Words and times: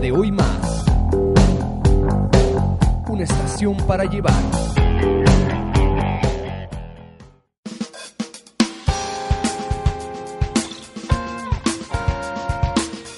de 0.00 0.12
hoy 0.12 0.32
más. 0.32 0.84
Una 3.08 3.24
estación 3.24 3.76
para 3.86 4.04
llevar. 4.04 4.32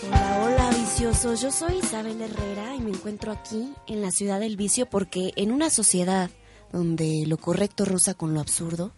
Hola, 0.08 0.40
hola 0.42 0.70
viciosos, 0.70 1.40
yo 1.40 1.52
soy 1.52 1.78
Isabel 1.78 2.20
Herrera 2.20 2.74
y 2.74 2.80
me 2.80 2.90
encuentro 2.90 3.30
aquí 3.30 3.72
en 3.86 4.02
la 4.02 4.10
ciudad 4.10 4.40
del 4.40 4.56
vicio 4.56 4.86
porque 4.86 5.32
en 5.36 5.52
una 5.52 5.70
sociedad 5.70 6.30
donde 6.72 7.24
lo 7.28 7.36
correcto 7.36 7.84
roza 7.84 8.14
con 8.14 8.34
lo 8.34 8.40
absurdo, 8.40 8.92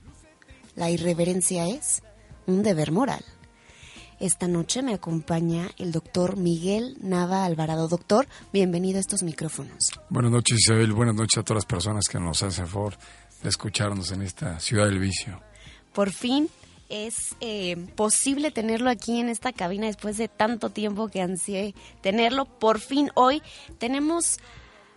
la 0.74 0.90
irreverencia 0.90 1.68
es 1.68 2.02
un 2.46 2.62
deber 2.62 2.92
moral. 2.92 3.24
Esta 4.24 4.48
noche 4.48 4.80
me 4.80 4.94
acompaña 4.94 5.68
el 5.76 5.92
doctor 5.92 6.38
Miguel 6.38 6.96
Nava 7.02 7.44
Alvarado. 7.44 7.88
Doctor, 7.88 8.26
bienvenido 8.54 8.96
a 8.96 9.00
estos 9.00 9.22
micrófonos. 9.22 9.92
Buenas 10.08 10.32
noches 10.32 10.60
Isabel, 10.60 10.94
buenas 10.94 11.14
noches 11.14 11.36
a 11.36 11.42
todas 11.42 11.56
las 11.56 11.66
personas 11.66 12.08
que 12.08 12.18
nos 12.18 12.42
hacen 12.42 12.66
favor 12.66 12.96
de 13.42 13.50
escucharnos 13.50 14.12
en 14.12 14.22
esta 14.22 14.58
ciudad 14.60 14.86
del 14.86 14.98
vicio. 14.98 15.42
Por 15.92 16.10
fin 16.10 16.48
es 16.88 17.36
eh, 17.42 17.76
posible 17.96 18.50
tenerlo 18.50 18.88
aquí 18.88 19.20
en 19.20 19.28
esta 19.28 19.52
cabina 19.52 19.88
después 19.88 20.16
de 20.16 20.28
tanto 20.28 20.70
tiempo 20.70 21.08
que 21.08 21.20
ansié 21.20 21.74
tenerlo. 22.00 22.46
Por 22.46 22.80
fin 22.80 23.10
hoy 23.16 23.42
tenemos 23.76 24.38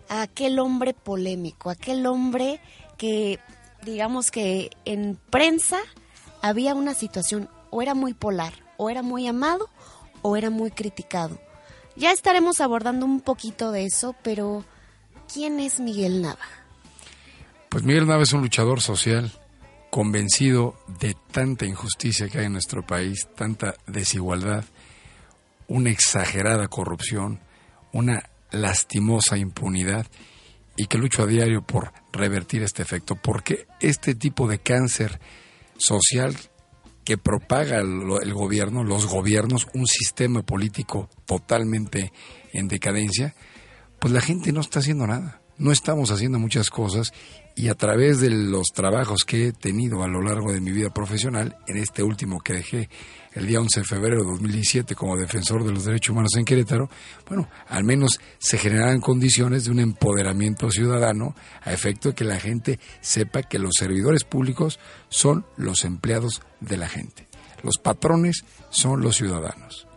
a 0.08 0.22
aquel 0.22 0.58
hombre 0.58 0.94
polémico, 0.94 1.70
aquel 1.70 2.06
hombre 2.06 2.62
que 2.98 3.40
digamos 3.84 4.32
que 4.32 4.70
en 4.86 5.20
prensa 5.30 5.80
había 6.42 6.74
una 6.76 6.94
situación 6.94 7.50
o 7.72 7.82
era 7.82 7.94
muy 7.94 8.14
polar, 8.14 8.54
o 8.78 8.90
era 8.90 9.02
muy 9.02 9.28
amado 9.28 9.70
o 10.22 10.38
era 10.38 10.50
muy 10.50 10.72
criticado. 10.72 11.40
Ya 11.96 12.12
estaremos 12.12 12.62
abordando 12.62 13.06
un 13.06 13.22
poquito 13.22 13.72
de 13.72 13.86
eso, 13.86 14.16
pero 14.24 14.64
¿quién 15.32 15.60
es 15.60 15.80
Miguel 15.80 16.22
Nava? 16.22 16.38
Pues 17.70 17.84
Miguel 17.84 18.08
Nava 18.08 18.24
es 18.24 18.34
un 18.34 18.42
luchador 18.42 18.82
social 18.82 19.32
convencido 19.90 20.76
de 21.00 21.16
tanta 21.32 21.66
injusticia 21.66 22.30
que 22.30 22.40
hay 22.40 22.46
en 22.46 22.54
nuestro 22.54 22.86
país, 22.86 23.28
tanta 23.36 23.76
desigualdad, 23.88 24.64
una 25.68 25.90
exagerada 25.90 26.68
corrupción, 26.68 27.40
una 27.94 28.30
lastimosa 28.52 29.38
impunidad 29.38 30.06
y 30.76 30.86
que 30.86 30.98
lucho 30.98 31.24
a 31.24 31.28
diario 31.28 31.64
por 31.64 31.92
revertir 32.12 32.62
este 32.62 32.84
efecto, 32.84 33.16
porque 33.16 33.66
este 33.80 34.14
tipo 34.14 34.48
de 34.48 34.60
cáncer 34.60 35.20
social 35.78 36.36
que 37.08 37.18
propaga 37.18 37.78
el, 37.80 38.02
el, 38.22 38.34
gobierno, 38.34 38.84
los 38.84 39.06
gobiernos, 39.06 39.70
un 39.74 39.88
sistema 39.88 40.42
político 40.42 41.10
totalmente 41.26 42.12
en 42.52 42.68
decadencia, 42.68 43.34
pues 43.98 44.14
la 44.14 44.20
gente 44.20 44.52
no 44.52 44.60
está 44.60 44.80
haciendo 44.80 45.08
nada. 45.08 45.40
No 45.58 45.72
estamos 45.72 46.12
haciendo 46.12 46.38
muchas 46.38 46.70
cosas 46.70 47.14
y 47.58 47.70
a 47.70 47.76
través 47.76 48.20
de 48.20 48.30
los 48.30 48.68
trabajos 48.68 49.24
que 49.26 49.48
he 49.48 49.52
tenido 49.52 50.04
a 50.04 50.08
lo 50.08 50.22
largo 50.22 50.54
de 50.54 50.62
mi 50.62 50.72
vida 50.72 50.92
profesional, 50.92 51.58
en 51.66 51.78
este 51.78 52.04
último 52.04 52.40
que 52.40 52.54
dejé 52.54 52.88
el 53.34 53.48
día 53.48 53.60
11 53.60 53.80
de 53.80 53.86
febrero 53.86 54.22
de 54.22 54.30
2017 54.30 54.94
como 54.94 55.18
defensor 55.18 55.64
de 55.64 55.72
los 55.72 55.84
derechos 55.84 56.12
humanos 56.12 56.36
en 56.38 56.46
Querétaro, 56.46 56.88
bueno, 57.28 57.50
al 57.68 57.84
menos 57.84 58.20
se 58.38 58.60
generan 58.60 59.02
condiciones 59.02 59.66
de 59.66 59.72
un 59.72 59.80
empoderamiento 59.80 60.70
ciudadano 60.70 61.36
a 61.64 61.74
efecto 61.74 62.10
de 62.10 62.16
que 62.16 62.26
la 62.26 62.40
gente 62.40 62.80
sepa 63.02 63.42
que 63.42 63.58
los 63.58 63.72
servidores 63.76 64.24
públicos 64.24 64.80
son 65.10 65.44
los 65.58 65.84
empleados 65.84 66.44
de 66.60 66.78
la 66.78 66.88
gente. 66.88 67.28
Los 67.64 67.80
patrones 67.80 68.46
son 68.70 69.02
los 69.02 69.18
ciudadanos. 69.18 69.88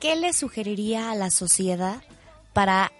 ¿Qué 0.00 0.16
le 0.16 0.32
sugeriría 0.32 1.10
a 1.10 1.14
la 1.14 1.28
sociedad 1.28 2.02
para 2.54 2.90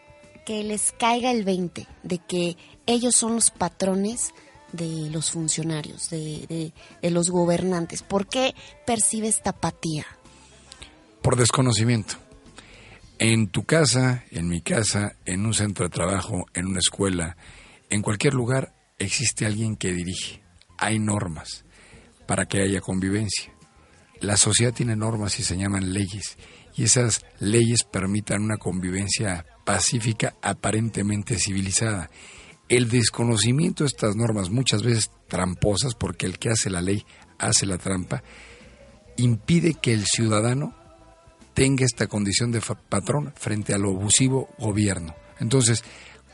que 0.51 0.65
les 0.65 0.91
caiga 0.91 1.31
el 1.31 1.45
20 1.45 1.87
de 2.03 2.19
que 2.19 2.57
ellos 2.85 3.15
son 3.15 3.37
los 3.37 3.53
patrones 3.53 4.35
de 4.73 5.09
los 5.09 5.31
funcionarios, 5.31 6.11
de, 6.11 6.73
los 7.03 7.31
gobernantes? 7.31 8.03
¿Por 8.03 8.27
qué 8.27 8.57
percibe 8.85 9.29
esta 9.29 9.51
apatía? 9.51 10.05
Por 11.23 11.37
desconocimiento. 11.37 12.17
En 13.21 13.47
tu 13.47 13.63
casa, 13.63 14.25
en 14.33 14.49
mi 14.49 14.61
casa, 14.61 15.15
en 15.25 15.47
un 15.47 15.55
centro 15.55 15.85
de 15.85 15.91
trabajo, 15.91 16.47
en 16.53 16.67
una 16.67 16.81
escuela, 16.81 17.37
en 17.89 18.03
cualquier 18.03 18.35
lugar 18.35 18.75
existe 18.99 19.47
alguien 19.47 19.77
que 19.77 19.93
dirige. 19.93 20.43
Hay 20.79 20.99
normas 20.99 21.65
para 22.27 22.47
que 22.47 22.61
haya 22.61 22.81
convivencia. 22.81 23.53
La 24.19 24.37
sociedad 24.37 24.75
tiene 24.75 24.97
normas 24.97 25.39
y 25.39 25.45
se 25.45 25.57
llaman 25.57 25.93
leyes. 25.93 26.37
Y 26.81 26.85
esas 26.85 27.27
leyes 27.41 27.85
permitan 27.85 28.43
una 28.43 28.57
convivencia 28.57 29.45
pacífica 29.67 30.37
aparentemente 30.41 31.37
civilizada. 31.37 32.09
El 32.71 32.89
desconocimiento 32.89 33.85
de 33.85 33.89
estas 33.89 34.17
normas, 34.17 34.49
muchas 34.49 34.83
veces 34.83 35.11
tramposas, 35.29 35.95
porque 35.95 36.25
el 36.25 36.39
que 36.39 36.49
hace 36.49 36.71
la 36.71 36.81
ley 36.81 37.05
hace 37.39 37.67
la 37.67 37.77
trampa, 37.77 38.23
impide 39.19 39.75
que 39.75 39.93
el 39.93 40.07
ciudadano 40.07 40.75
tenga 41.53 41.85
esta 41.85 42.07
condición 42.07 42.51
de 42.51 42.63
patrón 42.89 43.35
frente 43.37 43.75
a 43.75 43.79
lo 43.79 43.91
abusivo 43.91 44.49
gobierno. 44.59 45.15
Entonces, 45.39 45.85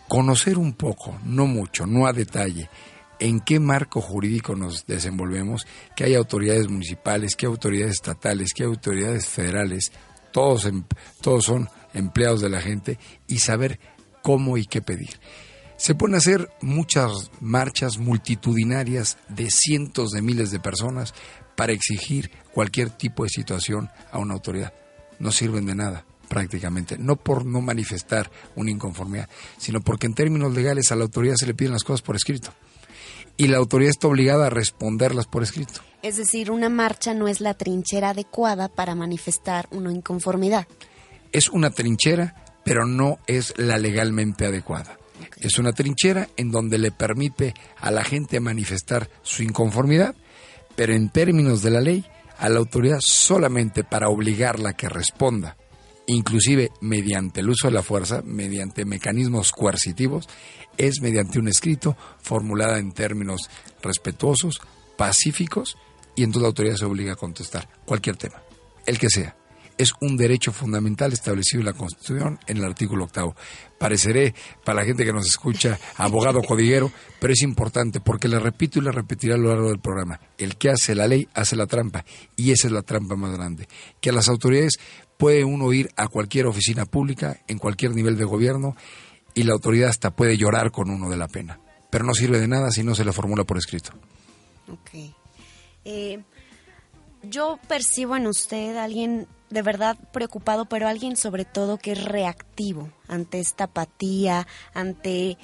conocer 0.07 0.59
un 0.59 0.75
poco, 0.75 1.19
no 1.25 1.47
mucho, 1.47 1.87
no 1.87 2.07
a 2.07 2.13
detalle, 2.13 2.71
en 3.19 3.41
qué 3.41 3.59
marco 3.59 4.01
jurídico 4.01 4.55
nos 4.55 4.87
desenvolvemos, 4.87 5.67
que 5.97 6.05
hay 6.05 6.15
autoridades 6.15 6.69
municipales, 6.69 7.35
que 7.35 7.47
hay 7.47 7.51
autoridades 7.51 7.95
estatales, 7.95 8.53
que 8.55 8.63
hay 8.63 8.69
autoridades 8.69 9.27
federales, 9.27 9.91
todos, 10.37 10.71
todos 11.23 11.47
son 11.47 11.71
empleados 11.95 12.43
de 12.43 12.51
la 12.51 12.61
gente, 12.61 12.99
y 13.27 13.39
saber 13.39 13.81
cómo 14.21 14.59
y 14.59 14.67
qué 14.67 14.83
pedir. 14.83 15.19
Se 15.79 15.95
pueden 15.95 16.15
hacer 16.15 16.51
muchas 16.61 17.31
marchas 17.41 17.97
multitudinarias 17.97 19.17
de 19.31 19.49
cientos 19.49 20.11
de 20.11 20.21
miles 20.21 20.51
de 20.51 20.61
personas 20.61 21.15
para 21.57 21.73
exigir 21.73 22.31
cualquier 22.53 22.91
tipo 22.91 23.23
de 23.25 23.31
situación 23.31 23.89
a 24.13 24.19
una 24.19 24.35
autoridad. 24.35 24.75
No 25.19 25.33
sirven 25.33 25.65
de 25.65 25.75
nada 25.75 26.05
prácticamente, 26.29 26.99
no 26.99 27.17
por 27.17 27.47
no 27.47 27.63
manifestar 27.63 28.31
una 28.57 28.71
inconformidad, 28.71 29.31
sino 29.57 29.81
porque 29.81 30.05
en 30.05 30.13
términos 30.13 30.53
legales 30.53 30.93
a 30.93 30.97
la 30.97 31.05
autoridad 31.05 31.37
se 31.37 31.47
le 31.47 31.55
piden 31.55 31.73
las 31.73 31.85
cosas 31.85 32.03
por 32.03 32.15
escrito 32.15 32.53
y 33.37 33.49
la 33.49 33.59
autoridad 33.59 33.91
está 33.91 34.09
obligada 34.09 34.47
a 34.47 34.51
responderlas 34.51 35.27
por 35.27 35.43
escrito. 35.43 35.81
Es 36.03 36.17
decir, 36.17 36.51
una 36.51 36.69
marcha 36.69 37.15
no 37.15 37.29
es 37.29 37.41
la 37.41 37.55
trinchera 37.55 38.11
adecuada 38.11 38.69
para 38.69 38.95
manifestar 38.95 39.69
una 39.71 39.93
inconformidad. 39.93 40.67
Es 41.33 41.49
una 41.49 41.71
trinchera, 41.71 42.35
pero 42.65 42.87
no 42.87 43.19
es 43.27 43.55
la 43.57 43.79
legalmente 43.79 44.47
adecuada. 44.47 44.99
Okay. 45.17 45.47
Es 45.47 45.59
una 45.59 45.73
trinchera 45.73 46.29
en 46.37 46.51
donde 46.51 46.79
le 46.79 46.93
permite 46.93 47.55
a 47.79 47.91
la 47.91 48.05
gente 48.05 48.41
manifestar 48.41 49.11
su 49.23 49.43
inconformidad, 49.43 50.15
pero 50.77 50.95
en 50.95 51.09
términos 51.09 51.63
de 51.63 51.71
la 51.71 51.81
ley, 51.81 52.05
a 52.39 52.49
la 52.49 52.59
autoridad 52.59 52.99
solamente 53.01 53.83
para 53.83 54.09
obligarla 54.09 54.71
a 54.71 54.77
que 54.77 54.89
responda, 54.89 55.57
inclusive 56.07 56.71
mediante 56.81 57.41
el 57.41 57.51
uso 57.51 57.69
de 57.69 57.75
la 57.75 57.83
fuerza, 57.83 58.23
mediante 58.25 58.85
mecanismos 58.85 59.53
coercitivos, 59.53 60.29
es 60.77 61.01
mediante 61.01 61.39
un 61.39 61.49
escrito 61.49 61.97
formulada 62.23 62.79
en 62.79 62.93
términos 62.93 63.51
respetuosos, 63.83 64.61
pacíficos, 64.97 65.77
y 66.15 66.23
entonces 66.23 66.43
la 66.43 66.49
autoridad 66.49 66.77
se 66.77 66.85
obliga 66.85 67.13
a 67.13 67.17
contestar 67.17 67.69
cualquier 67.85 68.17
tema, 68.17 68.43
el 68.87 68.99
que 68.99 69.11
sea. 69.11 69.37
Es 69.79 69.93
un 70.01 70.17
derecho 70.17 70.53
fundamental 70.53 71.13
establecido 71.13 71.61
en 71.61 71.67
la 71.67 71.75
Constitución 71.75 72.39
en 72.47 72.57
el 72.57 72.65
artículo 72.65 73.05
octavo. 73.05 73.37
Pareceré, 73.79 74.35
para 74.65 74.81
la 74.81 74.87
gente 74.87 75.05
que 75.05 75.13
nos 75.13 75.27
escucha, 75.27 75.79
abogado 75.97 76.41
codiguero, 76.41 76.91
pero 77.21 77.35
es 77.35 77.43
importante 77.43 78.01
porque 78.01 78.27
le 78.27 78.39
repito 78.39 78.79
y 78.79 78.83
le 78.83 78.91
repetiré 78.91 79.35
a 79.35 79.37
lo 79.37 79.51
largo 79.51 79.69
del 79.69 79.79
programa. 79.79 80.19
El 80.39 80.57
que 80.57 80.71
hace 80.71 80.95
la 80.95 81.07
ley 81.07 81.29
hace 81.35 81.57
la 81.57 81.67
trampa, 81.67 82.07
y 82.37 82.53
esa 82.53 82.69
es 82.69 82.73
la 82.73 82.81
trampa 82.81 83.17
más 83.17 83.37
grande. 83.37 83.69
Que 84.01 84.09
a 84.09 84.13
las 84.15 84.31
autoridades 84.31 84.79
puede 85.19 85.45
uno 85.45 85.71
ir 85.75 85.91
a 85.97 86.09
cualquier 86.09 86.47
oficina 86.47 86.87
pública, 86.87 87.41
en 87.47 87.59
cualquier 87.59 87.95
nivel 87.95 88.17
de 88.17 88.25
gobierno, 88.25 88.77
y 89.37 89.43
la 89.43 89.53
autoridad 89.53 89.91
hasta 89.91 90.11
puede 90.11 90.39
llorar 90.39 90.73
con 90.73 90.91
uno 90.91 91.11
de 91.11 91.19
la 91.19 91.29
pena. 91.29 91.61
Pero 91.91 92.05
no 92.05 92.15
sirve 92.15 92.41
de 92.41 92.49
nada 92.49 92.71
si 92.71 92.83
no 92.83 92.95
se 92.95 93.05
le 93.05 93.13
formula 93.13 93.45
por 93.45 93.59
escrito. 93.59 93.91
Ok. 94.73 95.13
Eh, 95.85 96.23
yo 97.23 97.61
percibo 97.69 98.17
en 98.17 98.27
usted 98.27 98.77
a 98.77 98.85
alguien 98.85 99.29
de 99.51 99.63
verdad 99.63 99.97
preocupado, 100.11 100.65
pero 100.65 100.89
alguien 100.89 101.17
sobre 101.17 101.45
todo 101.45 101.77
que 101.77 101.93
es 101.93 102.03
reactivo 102.03 102.91
ante 103.09 103.39
esta 103.39 103.65
apatía, 103.65 104.47
ante 104.73 105.37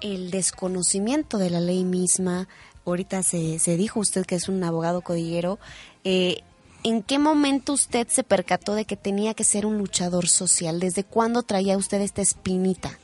el 0.00 0.30
desconocimiento 0.30 1.36
de 1.36 1.50
la 1.50 1.60
ley 1.60 1.82
misma. 1.82 2.46
Ahorita 2.86 3.24
se, 3.24 3.58
se 3.58 3.76
dijo 3.76 3.98
usted 3.98 4.24
que 4.26 4.36
es 4.36 4.48
un 4.48 4.62
abogado 4.62 5.02
codillero. 5.02 5.58
Eh, 6.04 6.42
¿En 6.84 7.02
qué 7.02 7.18
momento 7.18 7.72
usted 7.72 8.06
se 8.08 8.22
percató 8.22 8.74
de 8.74 8.84
que 8.84 8.96
tenía 8.96 9.34
que 9.34 9.44
ser 9.44 9.66
un 9.66 9.76
luchador 9.76 10.28
social? 10.28 10.78
¿Desde 10.78 11.02
cuándo 11.02 11.42
traía 11.42 11.76
usted 11.76 12.00
esta 12.00 12.22
espinita? 12.22 12.96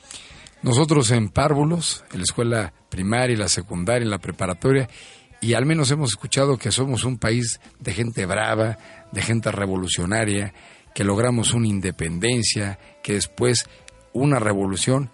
Nosotros 0.63 1.11
en 1.11 1.29
Párvulos, 1.29 2.03
en 2.11 2.19
la 2.19 2.23
escuela 2.23 2.73
primaria, 2.89 3.37
la 3.37 3.47
secundaria, 3.47 4.03
en 4.03 4.09
la 4.09 4.19
preparatoria, 4.19 4.89
y 5.39 5.53
al 5.53 5.65
menos 5.65 5.91
hemos 5.91 6.11
escuchado 6.11 6.57
que 6.57 6.71
somos 6.71 7.03
un 7.03 7.17
país 7.17 7.59
de 7.79 7.93
gente 7.93 8.25
brava, 8.25 8.77
de 9.11 9.21
gente 9.21 9.51
revolucionaria, 9.51 10.53
que 10.95 11.03
logramos 11.03 11.53
una 11.53 11.67
independencia, 11.67 12.79
que 13.03 13.13
después 13.13 13.67
una 14.13 14.39
revolución 14.39 15.11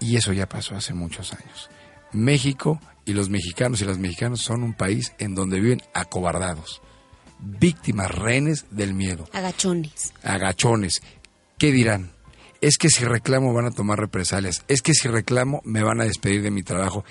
y 0.00 0.16
eso 0.16 0.32
ya 0.32 0.48
pasó 0.48 0.74
hace 0.74 0.94
muchos 0.94 1.32
años. 1.32 1.70
México 2.12 2.80
y 3.04 3.12
los 3.12 3.30
mexicanos 3.30 3.80
y 3.80 3.84
las 3.84 3.98
mexicanas 3.98 4.40
son 4.40 4.62
un 4.62 4.74
país 4.74 5.12
en 5.18 5.34
donde 5.34 5.60
viven 5.60 5.82
acobardados, 5.94 6.82
víctimas, 7.38 8.10
rehenes 8.10 8.66
del 8.70 8.94
miedo. 8.94 9.28
Agachones. 9.32 10.12
Agachones. 10.22 11.02
¿Qué 11.58 11.72
dirán? 11.72 12.12
Es 12.60 12.76
que 12.76 12.88
si 12.88 13.04
reclamo 13.04 13.52
van 13.52 13.66
a 13.66 13.70
tomar 13.70 13.98
represalias. 13.98 14.64
Es 14.68 14.82
que 14.82 14.92
si 14.92 15.08
reclamo 15.08 15.60
me 15.64 15.82
van 15.82 16.00
a 16.00 16.04
despedir 16.04 16.42
de 16.42 16.50
mi 16.50 16.62
trabajo. 16.62 17.04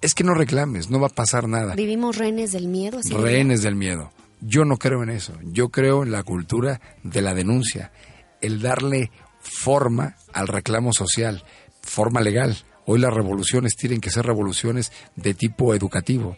Es 0.00 0.14
que 0.14 0.24
no 0.24 0.34
reclames, 0.34 0.90
no 0.90 1.00
va 1.00 1.08
a 1.08 1.14
pasar 1.14 1.48
nada. 1.48 1.74
Vivimos 1.74 2.16
rehenes 2.16 2.52
del 2.52 2.68
miedo. 2.68 2.98
¿así 2.98 3.12
rehenes 3.14 3.62
del 3.62 3.74
miedo. 3.74 4.12
Yo 4.40 4.64
no 4.64 4.76
creo 4.76 5.02
en 5.02 5.10
eso. 5.10 5.34
Yo 5.42 5.68
creo 5.68 6.02
en 6.02 6.12
la 6.12 6.22
cultura 6.22 6.80
de 7.02 7.22
la 7.22 7.34
denuncia, 7.34 7.92
el 8.40 8.60
darle 8.60 9.10
forma 9.40 10.16
al 10.32 10.48
reclamo 10.48 10.92
social, 10.92 11.44
forma 11.82 12.20
legal. 12.20 12.56
Hoy 12.86 12.98
las 12.98 13.14
revoluciones 13.14 13.76
tienen 13.76 14.00
que 14.00 14.10
ser 14.10 14.26
revoluciones 14.26 14.92
de 15.16 15.34
tipo 15.34 15.74
educativo, 15.74 16.36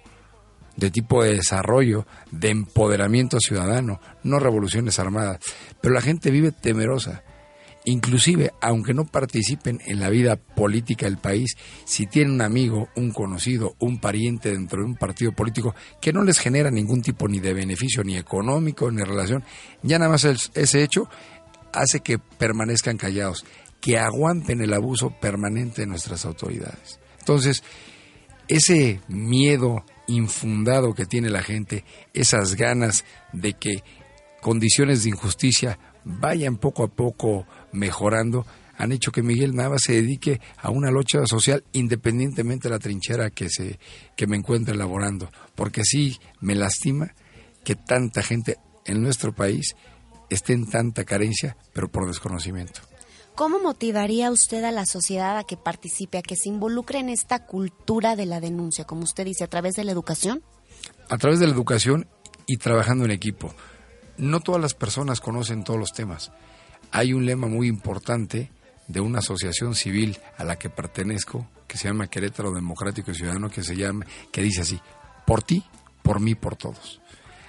de 0.77 0.91
tipo 0.91 1.23
de 1.25 1.35
desarrollo, 1.35 2.07
de 2.31 2.51
empoderamiento 2.51 3.39
ciudadano, 3.41 4.01
no 4.23 4.39
revoluciones 4.39 4.99
armadas. 4.99 5.39
Pero 5.81 5.95
la 5.95 6.03
gente 6.03 6.31
vive 6.31 6.53
temerosa. 6.53 7.23
Inclusive, 7.89 8.53
aunque 8.61 8.95
no 8.95 9.05
participen 9.05 9.81
en 9.87 10.01
la 10.01 10.11
vida 10.11 10.35
política 10.35 11.07
del 11.07 11.19
país, 11.19 11.57
si 11.85 12.07
tienen 12.07 12.35
un 12.35 12.43
amigo, 12.43 12.89
un 12.97 13.13
conocido, 13.13 13.77
un 13.79 14.01
pariente 14.01 14.51
dentro 14.51 14.81
de 14.81 14.87
un 14.87 14.97
partido 14.97 15.31
político 15.31 15.73
que 16.01 16.13
no 16.13 16.25
les 16.25 16.41
genera 16.41 16.73
ningún 16.73 17.01
tipo 17.01 17.29
ni 17.29 17.39
de 17.39 17.55
beneficio, 17.55 18.03
ni 18.03 18.17
económico, 18.17 18.91
ni 18.91 19.05
relación, 19.05 19.45
ya 19.85 20.01
nada 20.01 20.11
más 20.11 20.25
ese 20.25 20.83
hecho 20.83 21.09
hace 21.73 22.01
que 22.01 22.19
permanezcan 22.19 22.97
callados, 22.97 23.45
que 23.81 23.99
aguanten 23.99 24.63
el 24.63 24.73
abuso 24.73 25.11
permanente 25.11 25.83
de 25.83 25.87
nuestras 25.87 26.25
autoridades. 26.25 26.99
Entonces, 27.21 27.63
ese 28.49 29.01
miedo 29.07 29.85
infundado 30.09 30.93
que 30.93 31.07
tiene 31.07 31.31
la 31.31 31.43
gente, 31.43 31.85
esas 32.13 32.57
ganas 32.57 33.05
de 33.33 33.53
que 33.53 33.85
condiciones 34.41 35.05
de 35.05 35.11
injusticia 35.11 35.79
vayan 36.07 36.57
poco 36.57 36.85
a 36.85 36.89
poco 36.89 37.47
mejorando, 37.73 38.47
han 38.79 38.93
hecho 38.93 39.11
que 39.11 39.23
Miguel 39.23 39.55
Nava 39.55 39.77
se 39.79 39.95
dedique 39.95 40.41
a 40.59 40.71
una 40.71 40.91
lucha 40.91 41.27
social 41.27 41.65
independientemente 41.73 42.69
de 42.69 42.75
la 42.75 42.79
trinchera 42.79 43.31
que 43.31 43.49
se 43.51 43.79
que 44.17 44.27
me 44.27 44.37
encuentre 44.37 44.75
elaborando, 44.75 45.29
porque 45.55 45.83
sí 45.85 46.19
me 46.41 46.55
lastima 46.55 47.15
que 47.65 47.75
tanta 47.75 48.23
gente 48.23 48.59
en 48.85 49.03
nuestro 49.03 49.35
país 49.35 49.75
esté 50.31 50.53
en 50.53 50.69
tanta 50.69 51.05
carencia, 51.05 51.57
pero 51.73 51.89
por 51.89 52.07
desconocimiento. 52.07 52.81
¿Cómo 53.35 53.59
motivaría 53.59 54.31
usted 54.31 54.65
a 54.65 54.73
la 54.73 54.87
sociedad 54.87 55.37
a 55.37 55.45
que 55.45 55.57
participe, 55.57 56.19
a 56.19 56.23
que 56.23 56.37
se 56.37 56.49
involucre 56.49 57.01
en 57.01 57.09
esta 57.09 57.45
cultura 57.45 58.17
de 58.17 58.25
la 58.25 58.41
denuncia, 58.41 58.85
como 58.85 59.03
usted 59.03 59.25
dice, 59.25 59.45
a 59.45 59.49
través 59.49 59.75
de 59.75 59.85
la 59.85 59.93
educación? 59.93 60.43
A 61.11 61.19
través 61.19 61.39
de 61.39 61.47
la 61.47 61.53
educación 61.53 62.09
y 62.47 62.57
trabajando 62.57 63.05
en 63.05 63.11
equipo. 63.11 63.55
No 64.19 64.41
todas 64.41 64.61
las 64.61 64.75
personas 64.75 65.21
conocen 65.21 65.65
todos 65.65 65.79
los 65.79 65.93
temas. 65.93 66.33
Hay 66.91 67.13
un 67.13 67.27
lema 67.27 67.47
muy 67.47 67.69
importante 67.69 68.51
de 68.89 69.01
una 69.01 69.19
asociación 69.19 69.75
civil 69.75 70.19
a 70.39 70.45
la 70.45 70.59
que 70.59 70.71
pertenezco, 70.71 71.49
que 71.67 71.77
se 71.77 71.89
llama 71.89 72.09
Querétaro 72.09 72.53
Democrático 72.53 73.11
y 73.11 73.15
Ciudadano, 73.15 73.51
que 73.51 73.63
se 73.63 73.77
llama, 73.77 74.07
que 74.33 74.43
dice 74.43 74.63
así, 74.63 74.81
por 75.27 75.43
ti, 75.43 75.65
por 76.03 76.21
mí, 76.21 76.35
por 76.35 76.57
todos. 76.57 77.01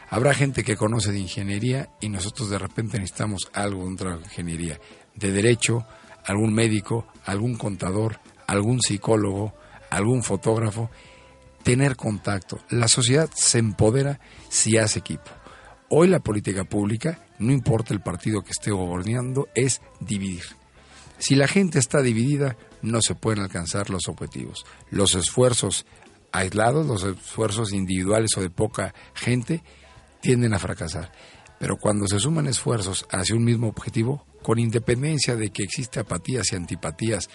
Habrá 0.10 0.34
gente 0.34 0.64
que 0.64 0.78
conoce 0.78 1.12
de 1.12 1.20
ingeniería 1.20 1.90
y 2.00 2.10
nosotros 2.10 2.50
de 2.50 2.58
repente 2.58 2.98
necesitamos 2.98 3.50
algo 3.54 3.86
de 3.86 3.94
otra 3.94 4.18
ingeniería, 4.18 4.80
de 5.16 5.32
derecho, 5.32 5.86
algún 6.26 6.54
médico, 6.54 7.08
algún 7.26 7.56
contador, 7.56 8.20
algún 8.48 8.82
psicólogo, 8.82 9.54
algún 9.90 10.24
fotógrafo, 10.24 10.90
tener 11.64 11.96
contacto. 11.96 12.60
La 12.70 12.88
sociedad 12.88 13.30
se 13.34 13.60
empodera 13.60 14.20
si 14.50 14.78
hace 14.78 15.00
equipo. 15.00 15.30
Hoy 15.90 16.10
la 16.10 16.20
política 16.20 16.66
pública, 16.66 17.26
no 17.40 17.54
importa 17.54 17.94
el 17.94 18.02
partido 18.02 18.42
que 18.42 18.52
esté 18.52 18.72
gobernando, 18.72 19.48
es 19.56 19.82
dividir. 20.02 20.44
Si 21.18 21.36
la 21.36 21.48
gente 21.48 21.80
está 21.80 22.02
dividida, 22.02 22.58
no 22.82 23.02
se 23.02 23.16
pueden 23.16 23.42
alcanzar 23.42 23.90
los 23.90 24.10
objetivos. 24.10 24.66
Los 24.92 25.16
esfuerzos 25.16 25.86
aislados, 26.34 26.86
los 26.86 27.04
esfuerzos 27.04 27.72
individuales 27.72 28.32
o 28.36 28.42
de 28.42 28.50
poca 28.50 28.94
gente, 29.14 29.64
tienden 30.20 30.54
a 30.54 30.60
fracasar. 30.60 31.12
Pero 31.58 31.78
cuando 31.78 32.06
se 32.06 32.20
suman 32.20 32.48
esfuerzos 32.48 33.08
hacia 33.10 33.36
un 33.36 33.46
mismo 33.46 33.68
objetivo, 33.70 34.26
con 34.44 34.60
independencia 34.60 35.38
de 35.38 35.52
que 35.52 35.64
existe 35.64 36.02
apatías 36.02 36.52
y 36.52 36.58
antipatías 36.58 37.30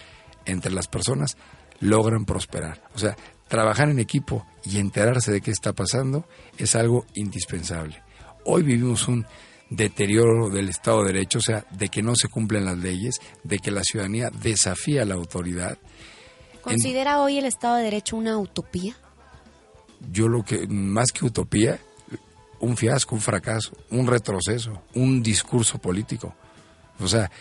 entre 0.45 0.71
las 0.71 0.87
personas, 0.87 1.37
logran 1.79 2.25
prosperar. 2.25 2.83
O 2.93 2.99
sea, 2.99 3.17
trabajar 3.47 3.89
en 3.89 3.97
equipo 3.97 4.45
y 4.63 4.77
enterarse 4.77 5.31
de 5.31 5.41
qué 5.41 5.49
está 5.49 5.73
pasando 5.73 6.27
es 6.59 6.75
algo 6.75 7.07
indispensable. 7.15 8.02
Hoy 8.45 8.63
vivimos 8.63 9.07
un 9.07 9.25
deterioro 9.69 10.49
del 10.49 10.69
Estado 10.69 11.01
de 11.01 11.13
Derecho, 11.13 11.39
o 11.39 11.41
sea, 11.41 11.65
de 11.71 11.89
que 11.89 12.01
no 12.01 12.13
se 12.15 12.27
cumplen 12.27 12.65
las 12.65 12.77
leyes, 12.77 13.15
de 13.43 13.59
que 13.59 13.71
la 13.71 13.83
ciudadanía 13.83 14.29
desafía 14.29 15.01
a 15.01 15.05
la 15.05 15.15
autoridad. 15.15 15.77
¿Considera 16.61 17.21
hoy 17.21 17.37
el 17.37 17.45
Estado 17.45 17.77
de 17.77 17.83
Derecho 17.83 18.15
una 18.15 18.37
utopía? 18.37 18.95
Yo 20.11 20.27
lo 20.27 20.43
que, 20.43 20.67
más 20.67 21.11
que 21.11 21.25
utopía, 21.25 21.79
un 22.59 22.77
fiasco, 22.77 23.15
un 23.15 23.21
fracaso, 23.21 23.75
un 23.89 24.07
retroceso, 24.07 24.83
un 24.95 25.21
discurso 25.23 25.79
político. 25.79 26.35
O 26.99 27.07
sea, 27.07 27.31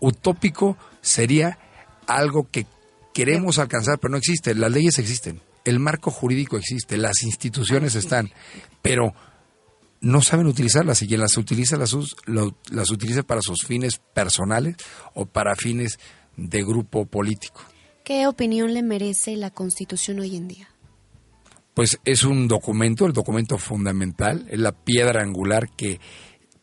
utópico 0.00 0.76
sería 1.00 1.58
algo 2.06 2.48
que 2.50 2.66
queremos 3.14 3.58
alcanzar, 3.58 3.98
pero 3.98 4.12
no 4.12 4.18
existe. 4.18 4.54
Las 4.54 4.72
leyes 4.72 4.98
existen, 4.98 5.40
el 5.64 5.78
marco 5.78 6.10
jurídico 6.10 6.56
existe, 6.56 6.96
las 6.96 7.22
instituciones 7.22 7.94
están, 7.94 8.30
pero 8.82 9.14
no 10.00 10.22
saben 10.22 10.46
utilizarlas 10.46 11.02
y 11.02 11.06
quien 11.06 11.20
las 11.20 11.36
utiliza 11.36 11.76
las, 11.76 11.96
las 12.26 12.90
utiliza 12.90 13.22
para 13.22 13.42
sus 13.42 13.64
fines 13.66 14.00
personales 14.14 14.76
o 15.14 15.26
para 15.26 15.54
fines 15.56 15.98
de 16.36 16.62
grupo 16.62 17.06
político. 17.06 17.62
¿Qué 18.04 18.26
opinión 18.26 18.72
le 18.72 18.82
merece 18.82 19.36
la 19.36 19.50
Constitución 19.50 20.20
hoy 20.20 20.36
en 20.36 20.48
día? 20.48 20.68
Pues 21.74 21.98
es 22.04 22.24
un 22.24 22.48
documento, 22.48 23.04
el 23.04 23.12
documento 23.12 23.58
fundamental, 23.58 24.46
es 24.48 24.58
la 24.58 24.72
piedra 24.72 25.22
angular 25.22 25.68
que, 25.76 26.00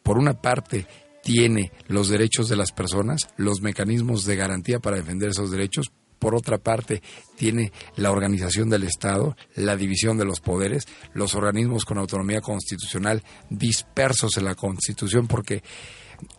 por 0.02 0.18
una 0.18 0.42
parte, 0.42 0.88
tiene 1.22 1.72
los 1.88 2.10
derechos 2.10 2.50
de 2.50 2.56
las 2.56 2.72
personas, 2.72 3.30
los 3.38 3.62
mecanismos 3.62 4.26
de 4.26 4.36
garantía 4.36 4.80
para 4.80 4.98
defender 4.98 5.30
esos 5.30 5.52
derechos, 5.52 5.92
por 6.24 6.36
otra 6.36 6.58
parte, 6.58 7.04
tiene 7.36 7.74
la 7.98 8.10
organización 8.10 8.70
del 8.70 8.84
Estado, 8.84 9.36
la 9.56 9.76
división 9.76 10.18
de 10.18 10.24
los 10.24 10.40
poderes, 10.40 10.86
los 11.14 11.36
organismos 11.36 11.84
con 11.84 11.98
autonomía 11.98 12.40
constitucional 12.40 13.22
dispersos 13.50 14.38
en 14.38 14.46
la 14.46 14.56
Constitución, 14.56 15.28
porque 15.28 15.64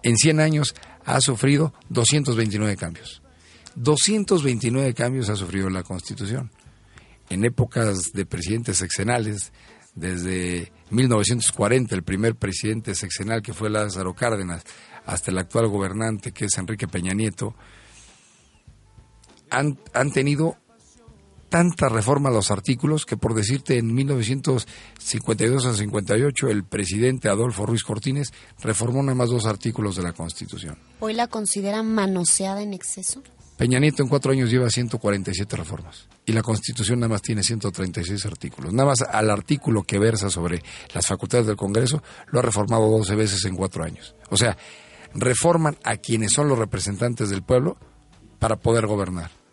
en 0.03 0.17
100 0.17 0.41
años 0.41 0.75
ha 1.05 1.21
sufrido 1.21 1.75
229 1.91 2.79
cambios. 2.79 3.21
229 3.75 4.95
cambios 4.95 5.29
ha 5.29 5.37
sufrido 5.37 5.69
la 5.69 5.83
Constitución. 5.83 6.50
En 7.29 7.45
épocas 7.45 8.12
de 8.14 8.25
presidentes 8.25 8.79
sexenales, 8.79 9.53
desde 9.95 10.73
1940, 10.88 11.95
el 11.95 12.05
primer 12.05 12.37
presidente 12.37 12.95
sexenal 12.95 13.43
que 13.43 13.53
fue 13.53 13.69
Lázaro 13.69 14.14
Cárdenas, 14.14 14.64
hasta 15.05 15.31
el 15.31 15.37
actual 15.37 15.69
gobernante 15.69 16.33
que 16.33 16.47
es 16.47 16.57
Enrique 16.57 16.88
Peña 16.88 17.12
Nieto, 17.12 17.55
han, 19.54 19.78
han 19.92 20.12
tenido 20.12 20.56
tanta 21.54 21.88
reforma 21.88 22.30
a 22.30 22.32
los 22.32 22.50
artículos 22.50 23.06
que 23.06 23.16
por 23.16 23.32
decirte 23.32 23.78
en 23.78 23.94
1952 23.94 25.66
a 25.66 25.75
58 25.75 26.49
el 26.49 26.64
presidente 26.64 27.28
Adolfo 27.28 27.64
Ruiz 27.64 27.84
Cortines 27.84 28.32
reformó 28.61 29.02
nada 29.04 29.14
más 29.14 29.30
dos 29.30 29.46
artículos 29.46 29.94
de 29.94 30.02
la 30.02 30.12
Constitución. 30.12 30.76
¿Hoy 30.99 31.14
la 31.14 31.28
considera 31.28 31.84
manoseada 31.84 32.61
en 32.61 32.75
exceso? 32.75 33.23
Peña 33.56 33.78
Nieto 33.78 34.02
en 34.02 34.08
cuatro 34.08 34.32
años 34.32 34.50
lleva 34.50 34.68
147 34.68 35.54
reformas 35.54 36.08
y 36.26 36.32
la 36.32 36.42
Constitución 36.42 36.99
nada 36.99 37.11
más 37.11 37.23
tiene 37.23 37.44
136 37.44 38.26
artículos. 38.26 38.73
Nada 38.73 38.88
más 38.88 39.02
al 39.02 39.30
artículo 39.30 39.84
que 39.84 40.00
versa 40.00 40.30
sobre 40.30 40.61
las 40.92 41.06
facultades 41.06 41.46
del 41.46 41.54
Congreso 41.54 42.02
lo 42.32 42.40
ha 42.40 42.42
reformado 42.42 42.90
12 42.90 43.14
veces 43.14 43.44
en 43.44 43.54
cuatro 43.54 43.84
años. 43.84 44.16
O 44.30 44.37
sea, 44.37 44.56
reforman 45.14 45.76
a 45.84 45.99
quienes 45.99 46.32
son 46.32 46.49
los 46.49 46.58
representantes 46.58 47.30
del 47.30 47.44
pueblo 47.44 47.76
para 48.40 48.56
poder 48.56 48.88
gobernar. 48.88 49.44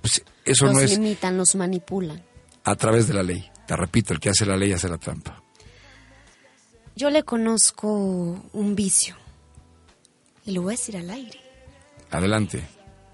Pues 0.00 0.22
eso 0.44 0.66
los 0.66 0.74
no 0.74 0.80
es 0.80 0.92
limitan, 0.92 1.36
los 1.36 1.54
manipulan. 1.54 2.22
a 2.64 2.74
través 2.76 3.08
de 3.08 3.14
la 3.14 3.22
ley. 3.22 3.50
Te 3.66 3.76
repito, 3.76 4.14
el 4.14 4.20
que 4.20 4.30
hace 4.30 4.46
la 4.46 4.56
ley 4.56 4.72
hace 4.72 4.88
la 4.88 4.98
trampa. 4.98 5.42
Yo 6.96 7.10
le 7.10 7.22
conozco 7.22 7.88
un 8.52 8.74
vicio 8.74 9.16
y 10.44 10.52
lo 10.52 10.62
voy 10.62 10.74
a 10.74 10.76
decir 10.76 10.96
al 10.96 11.10
aire. 11.10 11.38
Adelante. 12.10 12.66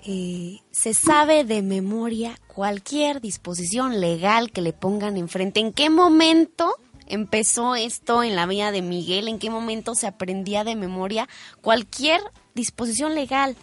Eh, 0.07 0.61
se 0.71 0.95
sabe 0.95 1.45
de 1.45 1.63
memoria 1.63 2.39
cualquier 2.47 3.21
disposición 3.21 4.01
legal 4.01 4.53
que 4.53 4.61
le 4.63 4.73
pongan 4.73 5.17
enfrente. 5.17 5.61
¿En 5.61 5.73
qué 5.73 5.91
momento 5.91 6.77
empezó 7.07 7.75
esto 7.75 8.23
en 8.23 8.37
la 8.37 8.47
vida 8.47 8.71
de 8.71 8.83
Miguel? 8.83 9.29
¿En 9.29 9.39
qué 9.39 9.51
momento 9.51 9.95
se 9.95 10.07
aprendía 10.07 10.63
de 10.63 10.77
memoria 10.77 11.29
cualquier 11.61 12.21
disposición 12.55 13.15
legal? 13.15 13.57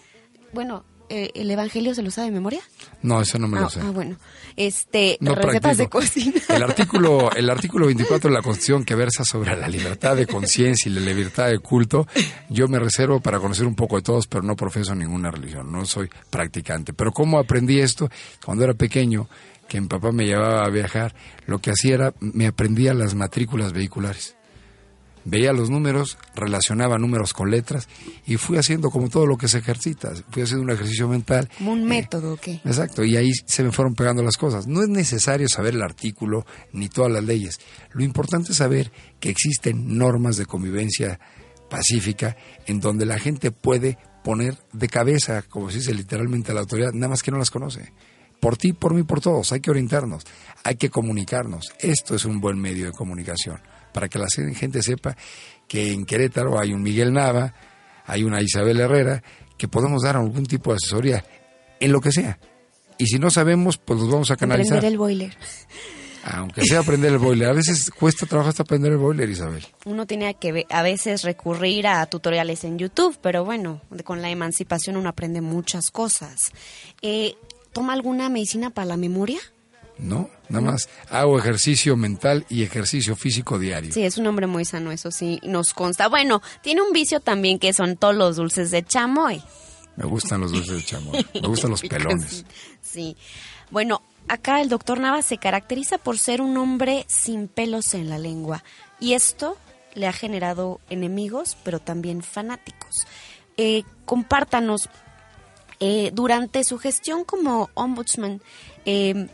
Bueno, 0.51 0.83
eh, 1.11 1.31
el 1.35 1.51
Evangelio 1.51 1.93
se 1.93 2.01
lo 2.01 2.09
sabe 2.09 2.27
de 2.27 2.31
memoria? 2.31 2.61
No, 3.01 3.21
eso 3.21 3.37
no 3.37 3.49
me 3.49 3.57
ah, 3.57 3.61
lo 3.63 3.69
sé. 3.69 3.81
ah, 3.83 3.91
bueno. 3.91 4.15
Este, 4.55 5.17
No 5.19 5.35
recetas 5.35 5.77
de 5.77 5.89
cocina. 5.89 6.39
El 6.47 6.63
artículo, 6.63 7.29
el 7.35 7.49
artículo 7.49 7.87
24 7.87 8.29
de 8.29 8.33
la 8.33 8.41
Constitución 8.41 8.85
que 8.85 8.95
versa 8.95 9.25
sobre 9.25 9.57
la 9.57 9.67
libertad 9.67 10.15
de 10.15 10.25
conciencia 10.25 10.89
y 10.89 10.93
la 10.95 11.01
libertad 11.01 11.49
de 11.49 11.59
culto, 11.59 12.07
yo 12.49 12.69
me 12.69 12.79
reservo 12.79 13.19
para 13.19 13.39
conocer 13.39 13.65
un 13.65 13.75
poco 13.75 13.97
de 13.97 14.03
todos, 14.03 14.27
pero 14.27 14.41
no 14.41 14.55
profeso 14.55 14.95
ninguna 14.95 15.31
religión, 15.31 15.69
no 15.69 15.85
soy 15.85 16.09
practicante. 16.29 16.93
Pero 16.93 17.11
¿cómo 17.11 17.39
aprendí 17.39 17.81
esto? 17.81 18.09
Cuando 18.45 18.63
era 18.63 18.73
pequeño, 18.73 19.27
que 19.67 19.81
mi 19.81 19.87
papá 19.87 20.13
me 20.13 20.25
llevaba 20.25 20.63
a 20.63 20.69
viajar, 20.69 21.13
lo 21.45 21.59
que 21.59 21.71
hacía 21.71 21.95
era, 21.95 22.13
me 22.21 22.47
aprendía 22.47 22.93
las 22.93 23.15
matrículas 23.15 23.73
vehiculares. 23.73 24.35
Veía 25.23 25.53
los 25.53 25.69
números, 25.69 26.17
relacionaba 26.35 26.97
números 26.97 27.33
con 27.33 27.51
letras 27.51 27.87
y 28.25 28.37
fui 28.37 28.57
haciendo 28.57 28.89
como 28.89 29.07
todo 29.09 29.27
lo 29.27 29.37
que 29.37 29.47
se 29.47 29.59
ejercita. 29.59 30.13
Fui 30.31 30.41
haciendo 30.41 30.63
un 30.63 30.71
ejercicio 30.71 31.07
mental. 31.07 31.47
Como 31.57 31.73
un 31.73 31.81
Eh, 31.83 31.85
método, 31.85 32.33
¿o 32.33 32.37
qué? 32.37 32.61
Exacto, 32.65 33.03
y 33.03 33.17
ahí 33.17 33.31
se 33.45 33.63
me 33.63 33.71
fueron 33.71 33.93
pegando 33.93 34.23
las 34.23 34.37
cosas. 34.37 34.65
No 34.67 34.81
es 34.81 34.89
necesario 34.89 35.47
saber 35.47 35.75
el 35.75 35.83
artículo 35.83 36.45
ni 36.73 36.89
todas 36.89 37.11
las 37.11 37.23
leyes. 37.23 37.59
Lo 37.93 38.03
importante 38.03 38.51
es 38.51 38.57
saber 38.57 38.91
que 39.19 39.29
existen 39.29 39.97
normas 39.97 40.37
de 40.37 40.45
convivencia 40.47 41.19
pacífica 41.69 42.35
en 42.65 42.79
donde 42.79 43.05
la 43.05 43.19
gente 43.19 43.51
puede 43.51 43.97
poner 44.23 44.57
de 44.73 44.87
cabeza, 44.87 45.41
como 45.43 45.69
se 45.69 45.77
dice 45.77 45.93
literalmente 45.93 46.51
a 46.51 46.53
la 46.55 46.61
autoridad, 46.61 46.91
nada 46.93 47.09
más 47.09 47.23
que 47.23 47.31
no 47.31 47.37
las 47.37 47.51
conoce. 47.51 47.93
Por 48.39 48.57
ti, 48.57 48.73
por 48.73 48.93
mí, 48.95 49.03
por 49.03 49.21
todos. 49.21 49.51
Hay 49.51 49.59
que 49.61 49.69
orientarnos, 49.69 50.23
hay 50.63 50.75
que 50.75 50.89
comunicarnos. 50.89 51.71
Esto 51.79 52.15
es 52.15 52.25
un 52.25 52.39
buen 52.41 52.59
medio 52.59 52.87
de 52.87 52.91
comunicación 52.91 53.59
para 53.91 54.09
que 54.09 54.19
la 54.19 54.27
gente 54.29 54.81
sepa 54.81 55.15
que 55.67 55.91
en 55.93 56.05
Querétaro 56.05 56.59
hay 56.59 56.73
un 56.73 56.81
Miguel 56.81 57.13
Nava, 57.13 57.53
hay 58.05 58.23
una 58.23 58.41
Isabel 58.41 58.79
Herrera, 58.79 59.23
que 59.57 59.67
podemos 59.67 60.03
dar 60.03 60.17
algún 60.17 60.45
tipo 60.45 60.71
de 60.71 60.77
asesoría 60.77 61.23
en 61.79 61.91
lo 61.91 62.01
que 62.01 62.11
sea. 62.11 62.39
Y 62.97 63.07
si 63.07 63.19
no 63.19 63.29
sabemos, 63.29 63.77
pues 63.77 63.99
los 63.99 64.11
vamos 64.11 64.31
a 64.31 64.35
canalizar. 64.35 64.79
Prender 64.79 64.91
el 64.91 64.97
boiler. 64.97 65.37
Aunque 66.23 66.63
sea 66.63 66.79
aprender 66.79 67.11
el 67.11 67.17
boiler. 67.17 67.49
A 67.49 67.53
veces 67.53 67.89
cuesta 67.89 68.25
trabajo 68.25 68.49
hasta 68.49 68.63
aprender 68.63 68.91
el 68.91 68.97
boiler, 68.97 69.29
Isabel. 69.29 69.65
Uno 69.85 70.05
tiene 70.05 70.33
que 70.35 70.65
a 70.69 70.83
veces 70.83 71.23
recurrir 71.23 71.87
a 71.87 72.05
tutoriales 72.05 72.63
en 72.63 72.77
YouTube, 72.77 73.17
pero 73.21 73.43
bueno, 73.43 73.81
con 74.03 74.21
la 74.21 74.29
emancipación 74.29 74.97
uno 74.97 75.09
aprende 75.09 75.41
muchas 75.41 75.89
cosas. 75.89 76.51
Eh, 77.01 77.35
¿Toma 77.73 77.93
alguna 77.93 78.29
medicina 78.29 78.69
para 78.69 78.85
la 78.85 78.97
memoria? 78.97 79.39
No, 80.01 80.31
nada 80.49 80.71
más 80.71 80.89
hago 81.09 81.37
ejercicio 81.37 81.95
mental 81.95 82.45
y 82.49 82.63
ejercicio 82.63 83.15
físico 83.15 83.59
diario. 83.59 83.93
Sí, 83.93 84.01
es 84.01 84.17
un 84.17 84.25
hombre 84.25 84.47
muy 84.47 84.65
sano, 84.65 84.91
eso 84.91 85.11
sí, 85.11 85.39
nos 85.43 85.73
consta. 85.73 86.09
Bueno, 86.09 86.41
tiene 86.63 86.81
un 86.81 86.91
vicio 86.91 87.19
también 87.19 87.59
que 87.59 87.71
son 87.71 87.97
todos 87.97 88.15
los 88.15 88.35
dulces 88.35 88.71
de 88.71 88.83
chamoy. 88.83 89.43
Me 89.95 90.05
gustan 90.05 90.41
los 90.41 90.51
dulces 90.51 90.77
de 90.77 90.83
chamoy, 90.83 91.25
me 91.35 91.47
gustan 91.47 91.69
los 91.69 91.81
pelones. 91.87 92.45
Sí. 92.81 93.15
Bueno, 93.69 94.01
acá 94.27 94.59
el 94.59 94.69
doctor 94.69 94.99
Nava 94.99 95.21
se 95.21 95.37
caracteriza 95.37 95.99
por 95.99 96.17
ser 96.17 96.41
un 96.41 96.57
hombre 96.57 97.05
sin 97.07 97.47
pelos 97.47 97.93
en 97.93 98.09
la 98.09 98.17
lengua. 98.17 98.63
Y 98.99 99.13
esto 99.13 99.55
le 99.93 100.07
ha 100.07 100.13
generado 100.13 100.81
enemigos, 100.89 101.57
pero 101.63 101.77
también 101.79 102.23
fanáticos. 102.23 103.05
Eh, 103.55 103.83
compártanos, 104.05 104.89
eh, 105.79 106.09
durante 106.13 106.63
su 106.63 106.79
gestión 106.79 107.23
como 107.23 107.69
ombudsman, 107.75 108.41
eh, 108.85 109.27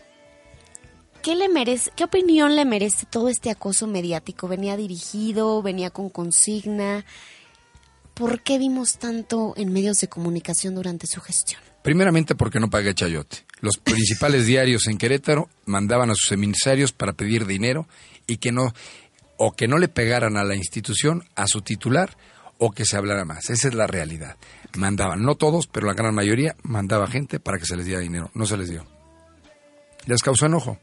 ¿qué, 1.28 1.36
le 1.36 1.50
merece, 1.50 1.92
¿qué 1.94 2.06
opinión 2.06 2.56
le 2.56 2.64
merece 2.64 3.06
todo 3.06 3.28
este 3.28 3.50
acoso 3.50 3.86
mediático? 3.86 4.48
¿Venía 4.48 4.78
dirigido? 4.78 5.62
¿Venía 5.62 5.90
con 5.90 6.10
consigna? 6.10 7.04
¿Por 8.14 8.42
qué 8.44 8.58
vimos 8.58 8.98
tanto 8.98 9.54
en 9.58 9.74
medios 9.74 10.00
de 10.00 10.08
comunicación 10.08 10.74
durante 10.74 11.06
su 11.06 11.20
gestión? 11.20 11.60
Primeramente 11.82 12.34
porque 12.34 12.62
no 12.62 12.70
pagué 12.70 12.96
chayote. 12.96 13.40
Los 13.60 13.78
principales 13.84 14.46
diarios 14.46 14.88
en 14.88 14.98
Querétaro 14.98 15.50
mandaban 15.66 16.12
a 16.12 16.16
sus 16.16 16.32
emisarios 16.32 16.94
para 16.94 17.12
pedir 17.12 17.46
dinero 17.46 17.90
y 18.26 18.38
que 18.38 18.54
no 18.54 18.74
o 19.36 19.52
que 19.52 19.68
no 19.68 19.80
le 19.80 19.90
pegaran 19.90 20.38
a 20.38 20.46
la 20.46 20.56
institución, 20.56 21.26
a 21.36 21.46
su 21.48 21.62
titular 21.62 22.16
o 22.58 22.72
que 22.72 22.86
se 22.86 22.96
hablara 22.96 23.26
más. 23.26 23.50
Esa 23.50 23.68
es 23.68 23.74
la 23.74 23.86
realidad. 23.86 24.38
Mandaban, 24.78 25.24
no 25.24 25.36
todos, 25.36 25.68
pero 25.68 25.88
la 25.88 25.94
gran 25.94 26.16
mayoría 26.16 26.56
mandaba 26.64 27.06
gente 27.06 27.42
para 27.42 27.58
que 27.58 27.66
se 27.66 27.76
les 27.76 27.86
diera 27.86 28.00
dinero. 28.00 28.32
No 28.34 28.46
se 28.46 28.56
les 28.56 28.70
dio. 28.70 28.88
Les 30.06 30.22
causó 30.22 30.46
enojo. 30.46 30.80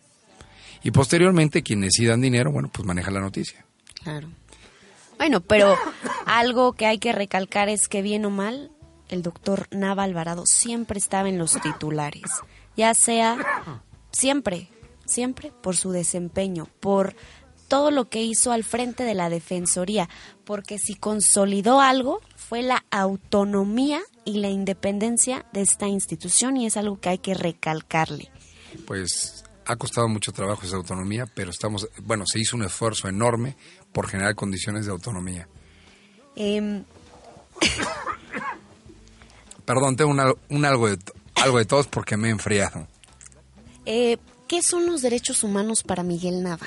Y 0.85 0.91
posteriormente 0.91 1.63
quienes 1.63 1.95
sí 1.95 2.07
dan 2.07 2.21
dinero, 2.21 2.53
bueno, 2.53 2.71
pues 2.73 2.87
manejan 2.87 3.15
la 3.15 3.21
noticia. 3.21 3.65
Claro. 4.03 4.29
Bueno, 5.17 5.41
pero 5.41 5.77
algo 6.27 6.75
que 6.75 6.87
hay 6.87 6.99
que 6.99 7.13
recalcar 7.13 7.69
es 7.69 7.89
que 7.89 8.03
bien 8.03 8.27
o 8.27 8.31
mal, 8.31 8.71
el 9.09 9.23
doctor 9.23 9.67
Nava 9.71 10.05
Alvarado 10.05 10.45
siempre 10.47 10.99
estaba 10.99 11.29
en 11.29 11.39
los 11.39 11.61
titulares, 11.61 12.31
ya 12.77 12.93
sea 12.95 13.73
siempre, 14.11 14.69
siempre 15.07 15.53
por 15.63 15.77
su 15.77 15.91
desempeño, 15.91 16.69
por 16.81 17.17
todo 17.69 17.91
lo 17.91 18.09
que 18.09 18.23
hizo 18.23 18.53
al 18.53 18.65
frente 18.65 19.05
de 19.05 19.15
la 19.15 19.31
Defensoría, 19.31 20.09
porque 20.45 20.79
si 20.79 20.95
consolidó 20.95 21.81
algo 21.81 22.21
fue 22.37 22.63
la 22.63 22.85
autonomía 22.91 24.03
y 24.25 24.39
la 24.39 24.49
independencia 24.49 25.47
de 25.53 25.63
esta 25.63 25.89
institución 25.89 26.57
y 26.57 26.67
es 26.67 26.77
algo 26.77 27.01
que 27.01 27.09
hay 27.09 27.19
que 27.19 27.35
recalcarle. 27.35 28.31
Pues 28.87 29.45
ha 29.67 29.77
costado 29.77 30.09
mucho 30.09 30.33
trabajo 30.33 30.65
esa 30.67 30.77
autonomía, 30.77 31.27
pero 31.35 31.51
estamos, 31.51 31.89
bueno, 32.03 32.25
se 32.27 32.39
hizo 32.41 32.57
un 32.57 32.65
esfuerzo 32.65 33.09
enorme 33.09 33.57
por 33.93 34.09
generar 34.09 34.35
condiciones 34.35 34.87
de 34.87 34.93
autonomía. 34.93 35.49
Em, 36.37 36.85
Perdón, 39.65 39.97
tengo 39.97 40.11
un, 40.11 40.21
al- 40.21 40.37
un 40.51 40.65
algo, 40.65 40.89
de, 40.89 40.99
algo 41.37 41.59
de 41.59 41.65
tos 41.65 41.87
porque 41.87 42.17
me 42.17 42.29
he 42.29 42.31
enfriado. 42.31 42.87
Eh, 43.87 44.19
¿Qué 44.47 44.63
son 44.63 44.87
los 44.87 45.01
derechos 45.03 45.43
humanos 45.43 45.83
para 45.83 46.03
Miguel 46.03 46.43
Nava? 46.43 46.67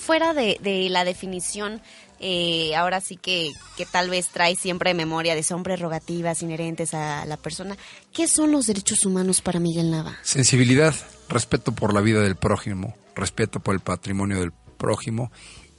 Fuera 0.00 0.32
de, 0.32 0.58
de 0.62 0.88
la 0.88 1.04
definición, 1.04 1.82
eh, 2.24 2.76
ahora 2.76 3.00
sí 3.00 3.16
que, 3.16 3.52
que 3.76 3.84
tal 3.84 4.08
vez 4.08 4.28
trae 4.28 4.54
siempre 4.54 4.94
memoria 4.94 5.34
de 5.34 5.42
son 5.42 5.64
prerrogativas 5.64 6.40
inherentes 6.42 6.94
a 6.94 7.26
la 7.26 7.36
persona, 7.36 7.76
¿qué 8.12 8.28
son 8.28 8.52
los 8.52 8.68
derechos 8.68 9.04
humanos 9.04 9.42
para 9.42 9.58
Miguel 9.58 9.90
Nava? 9.90 10.16
Sensibilidad, 10.22 10.94
respeto 11.28 11.72
por 11.72 11.92
la 11.92 12.00
vida 12.00 12.20
del 12.20 12.36
prójimo, 12.36 12.94
respeto 13.16 13.58
por 13.58 13.74
el 13.74 13.80
patrimonio 13.80 14.38
del 14.38 14.52
prójimo 14.52 15.32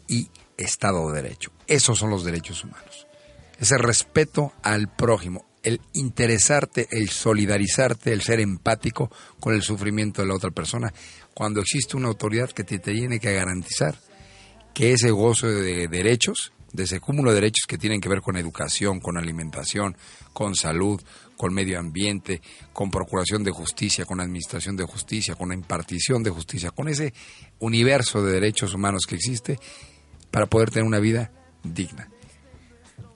y 0.09 0.27
Estado 0.57 1.09
de 1.09 1.21
Derecho. 1.21 1.51
Esos 1.65 1.97
son 1.97 2.09
los 2.09 2.25
derechos 2.25 2.61
humanos. 2.65 3.07
Ese 3.57 3.77
respeto 3.77 4.51
al 4.63 4.93
prójimo, 4.93 5.45
el 5.63 5.79
interesarte, 5.93 6.89
el 6.91 7.09
solidarizarte, 7.09 8.11
el 8.11 8.21
ser 8.21 8.41
empático 8.41 9.09
con 9.39 9.53
el 9.53 9.61
sufrimiento 9.61 10.21
de 10.21 10.27
la 10.27 10.35
otra 10.35 10.51
persona, 10.51 10.93
cuando 11.33 11.61
existe 11.61 11.95
una 11.95 12.09
autoridad 12.09 12.51
que 12.51 12.65
te 12.65 12.79
tiene 12.79 13.21
que 13.21 13.33
garantizar 13.33 13.95
que 14.73 14.93
ese 14.93 15.11
gozo 15.11 15.47
de 15.47 15.87
derechos, 15.87 16.51
de 16.71 16.83
ese 16.83 16.99
cúmulo 16.99 17.31
de 17.31 17.35
derechos 17.35 17.65
que 17.67 17.77
tienen 17.77 18.01
que 18.01 18.09
ver 18.09 18.21
con 18.21 18.37
educación, 18.37 18.99
con 18.99 19.17
alimentación, 19.17 19.95
con 20.33 20.55
salud, 20.55 21.01
con 21.37 21.53
medio 21.53 21.79
ambiente, 21.79 22.41
con 22.73 22.89
procuración 22.89 23.43
de 23.43 23.51
justicia, 23.51 24.05
con 24.05 24.19
administración 24.19 24.75
de 24.75 24.85
justicia, 24.85 25.35
con 25.35 25.53
impartición 25.53 26.23
de 26.23 26.31
justicia, 26.31 26.71
con 26.71 26.89
ese 26.89 27.13
universo 27.59 28.23
de 28.23 28.33
derechos 28.33 28.73
humanos 28.73 29.05
que 29.07 29.15
existe 29.15 29.59
para 30.31 30.47
poder 30.47 30.71
tener 30.71 30.87
una 30.87 30.99
vida 30.99 31.31
digna. 31.63 32.09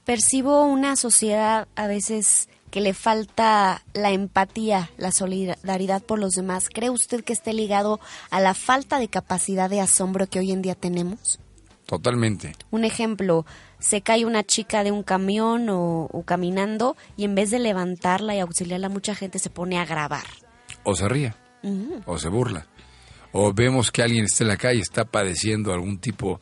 Percibo 0.05 0.63
una 0.63 0.95
sociedad 0.95 1.67
a 1.75 1.87
veces 1.87 2.47
que 2.69 2.81
le 2.81 2.93
falta 2.93 3.83
la 3.93 4.11
empatía, 4.11 4.91
la 4.97 5.11
solidaridad 5.11 6.03
por 6.03 6.19
los 6.19 6.33
demás. 6.33 6.69
¿Cree 6.69 6.89
usted 6.89 7.23
que 7.23 7.33
esté 7.33 7.53
ligado 7.53 7.99
a 8.29 8.39
la 8.39 8.53
falta 8.53 8.99
de 8.99 9.07
capacidad 9.07 9.69
de 9.69 9.81
asombro 9.81 10.27
que 10.27 10.39
hoy 10.39 10.51
en 10.51 10.61
día 10.61 10.75
tenemos? 10.75 11.39
Totalmente. 11.87 12.53
Un 12.69 12.83
ejemplo, 12.83 13.45
se 13.79 14.01
cae 14.01 14.25
una 14.25 14.43
chica 14.43 14.83
de 14.83 14.91
un 14.91 15.01
camión 15.03 15.69
o, 15.69 16.07
o 16.11 16.23
caminando 16.23 16.95
y 17.15 17.23
en 17.23 17.33
vez 17.33 17.49
de 17.49 17.57
levantarla 17.59 18.35
y 18.35 18.39
auxiliarla, 18.39 18.89
mucha 18.89 19.15
gente 19.15 19.39
se 19.39 19.49
pone 19.49 19.79
a 19.79 19.85
grabar. 19.85 20.25
O 20.83 20.93
se 20.95 21.07
ríe, 21.09 21.33
o 22.05 22.17
se 22.19 22.27
burla. 22.29 22.67
O 23.31 23.53
vemos 23.53 23.91
que 23.91 24.01
alguien 24.03 24.25
está 24.25 24.43
en 24.43 24.49
la 24.49 24.57
calle, 24.57 24.81
está 24.81 25.05
padeciendo 25.05 25.73
algún 25.73 25.97
tipo 25.99 26.39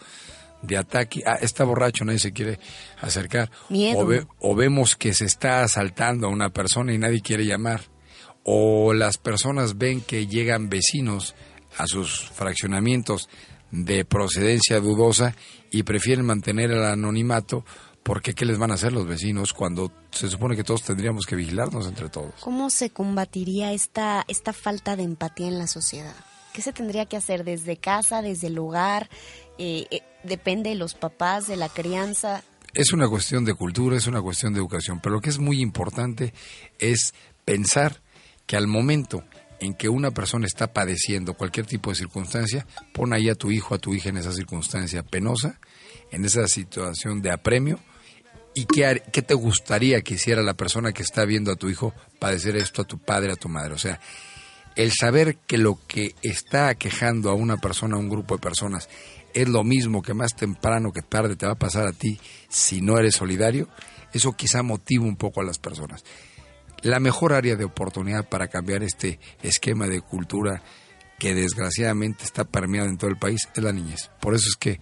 de 0.64 0.78
ataque. 0.78 1.22
Ah, 1.25 1.38
está 1.42 1.64
borracho, 1.64 2.06
nadie 2.06 2.20
se 2.20 2.34
quiere 2.34 2.60
acercar. 3.02 3.52
Miedo. 3.70 4.00
O, 4.00 4.06
ve- 4.06 4.25
o 4.40 4.56
vemos 4.56 4.96
que 4.96 5.14
se 5.14 5.25
está 5.25 5.62
asaltando 5.64 6.28
a 6.28 6.32
una 6.32 6.50
persona 6.50 6.92
y 6.94 6.98
nadie 6.98 7.22
quiere 7.22 7.46
llamar. 7.46 7.82
O 8.44 8.94
las 8.94 9.18
personas 9.18 9.78
ven 9.78 10.02
que 10.02 10.28
llegan 10.28 10.70
vecinos 10.70 11.36
a 11.77 11.88
sus 11.88 12.29
fraccionamientos 12.29 13.29
de 13.72 14.05
procedencia 14.05 14.79
dudosa 14.79 15.36
y 15.72 15.84
prefieren 15.84 16.25
mantener 16.25 16.72
el 16.72 16.84
anonimato 16.84 17.65
porque 18.05 18.36
¿qué 18.36 18.46
les 18.46 18.60
van 18.60 18.70
a 18.70 18.75
hacer 18.75 18.94
los 18.94 19.08
vecinos 19.08 19.51
cuando 19.51 19.91
se 20.12 20.29
supone 20.29 20.55
que 20.55 20.63
todos 20.63 20.84
tendríamos 20.84 21.25
que 21.25 21.36
vigilarnos 21.36 21.88
entre 21.88 22.08
todos? 22.10 22.36
¿Cómo 22.39 22.70
se 22.70 22.91
combatiría 22.91 23.74
esta, 23.74 24.24
esta 24.27 24.53
falta 24.53 24.96
de 24.96 25.01
empatía 25.01 25.48
en 25.48 25.58
la 25.58 25.65
sociedad? 25.65 26.15
¿Qué 26.53 26.62
se 26.62 26.72
tendría 26.72 27.08
que 27.08 27.17
hacer 27.17 27.44
desde 27.44 27.77
casa, 27.77 28.22
desde 28.22 28.48
el 28.48 28.60
hogar? 28.60 29.10
Eh, 29.58 29.88
eh, 29.89 30.03
depende 30.24 30.70
de 30.70 30.75
los 30.75 30.94
papás, 30.94 31.48
de 31.48 31.58
la 31.58 31.67
crianza. 31.67 32.44
Es 32.75 32.94
una 32.94 33.10
cuestión 33.10 33.44
de 33.44 33.55
cultura, 33.55 33.98
es 33.98 34.05
una 34.05 34.22
cuestión 34.22 34.53
de 34.53 34.60
educación, 34.60 35.00
pero 35.01 35.15
lo 35.15 35.22
que 35.22 35.32
es 35.32 35.39
muy 35.39 35.60
importante 35.60 36.32
es 36.77 37.15
pensar 37.44 38.03
que 38.46 38.55
al 38.55 38.67
momento 38.67 39.24
en 39.60 39.74
que 39.74 39.90
una 39.90 40.12
persona 40.12 40.46
está 40.46 40.74
padeciendo 40.74 41.34
cualquier 41.34 41.66
tipo 41.66 41.90
de 41.90 41.96
circunstancia, 41.96 42.66
pon 42.94 43.14
ahí 43.14 43.30
a 43.30 43.36
tu 43.36 43.52
hijo, 43.52 43.76
a 43.76 43.80
tu 43.80 43.94
hija 43.94 44.10
en 44.10 44.18
esa 44.18 44.32
circunstancia 44.32 45.04
penosa, 45.04 45.60
en 46.12 46.26
esa 46.26 46.48
situación 46.48 47.22
de 47.22 47.32
apremio, 47.32 47.80
y 48.56 48.66
qué, 48.66 49.02
te 49.22 49.34
gustaría 49.34 50.02
que 50.02 50.14
hiciera 50.14 50.42
la 50.42 50.54
persona 50.54 50.94
que 50.94 51.04
está 51.04 51.26
viendo 51.26 51.52
a 51.52 51.58
tu 51.58 51.70
hijo 51.70 51.94
padecer 52.20 52.56
esto, 52.56 52.82
a 52.82 52.86
tu 52.86 52.98
padre, 52.98 53.34
a 53.34 53.36
tu 53.36 53.50
madre. 53.50 53.74
O 53.74 53.78
sea, 53.78 54.00
el 54.78 54.94
saber 54.94 55.38
que 55.46 55.58
lo 55.58 55.78
que 55.88 56.16
está 56.24 56.70
aquejando 56.70 57.30
a 57.30 57.34
una 57.34 57.58
persona, 57.58 57.98
a 57.98 58.00
un 58.00 58.10
grupo 58.10 58.36
de 58.36 58.42
personas, 58.42 58.88
es 59.34 59.50
lo 59.50 59.66
mismo 59.66 60.02
que 60.02 60.14
más 60.14 60.36
temprano 60.36 60.94
que 60.94 61.02
tarde 61.02 61.36
te 61.36 61.46
va 61.46 61.52
a 61.52 61.60
pasar 61.60 61.86
a 61.86 61.92
ti 61.92 62.18
si 62.48 62.80
no 62.80 62.98
eres 62.98 63.16
solidario, 63.16 63.68
eso 64.14 64.32
quizá 64.32 64.64
motiva 64.64 65.04
un 65.04 65.18
poco 65.18 65.42
a 65.42 65.44
las 65.44 65.60
personas. 65.60 66.06
La 66.86 67.00
mejor 67.00 67.34
área 67.34 67.56
de 67.56 67.65
oportunidad 67.65 68.30
para 68.30 68.48
cambiar 68.48 68.84
este 68.84 69.20
esquema 69.42 69.88
de 69.88 70.01
cultura 70.01 70.62
que 71.18 71.34
desgraciadamente 71.34 72.24
está 72.24 72.44
permeado 72.44 72.88
en 72.88 73.00
todo 73.00 73.10
el 73.10 73.18
país 73.18 73.50
es 73.56 73.63
la 73.63 73.72
niñez. 73.72 74.12
Por 74.22 74.36
eso 74.36 74.46
es 74.48 74.56
que 74.56 74.80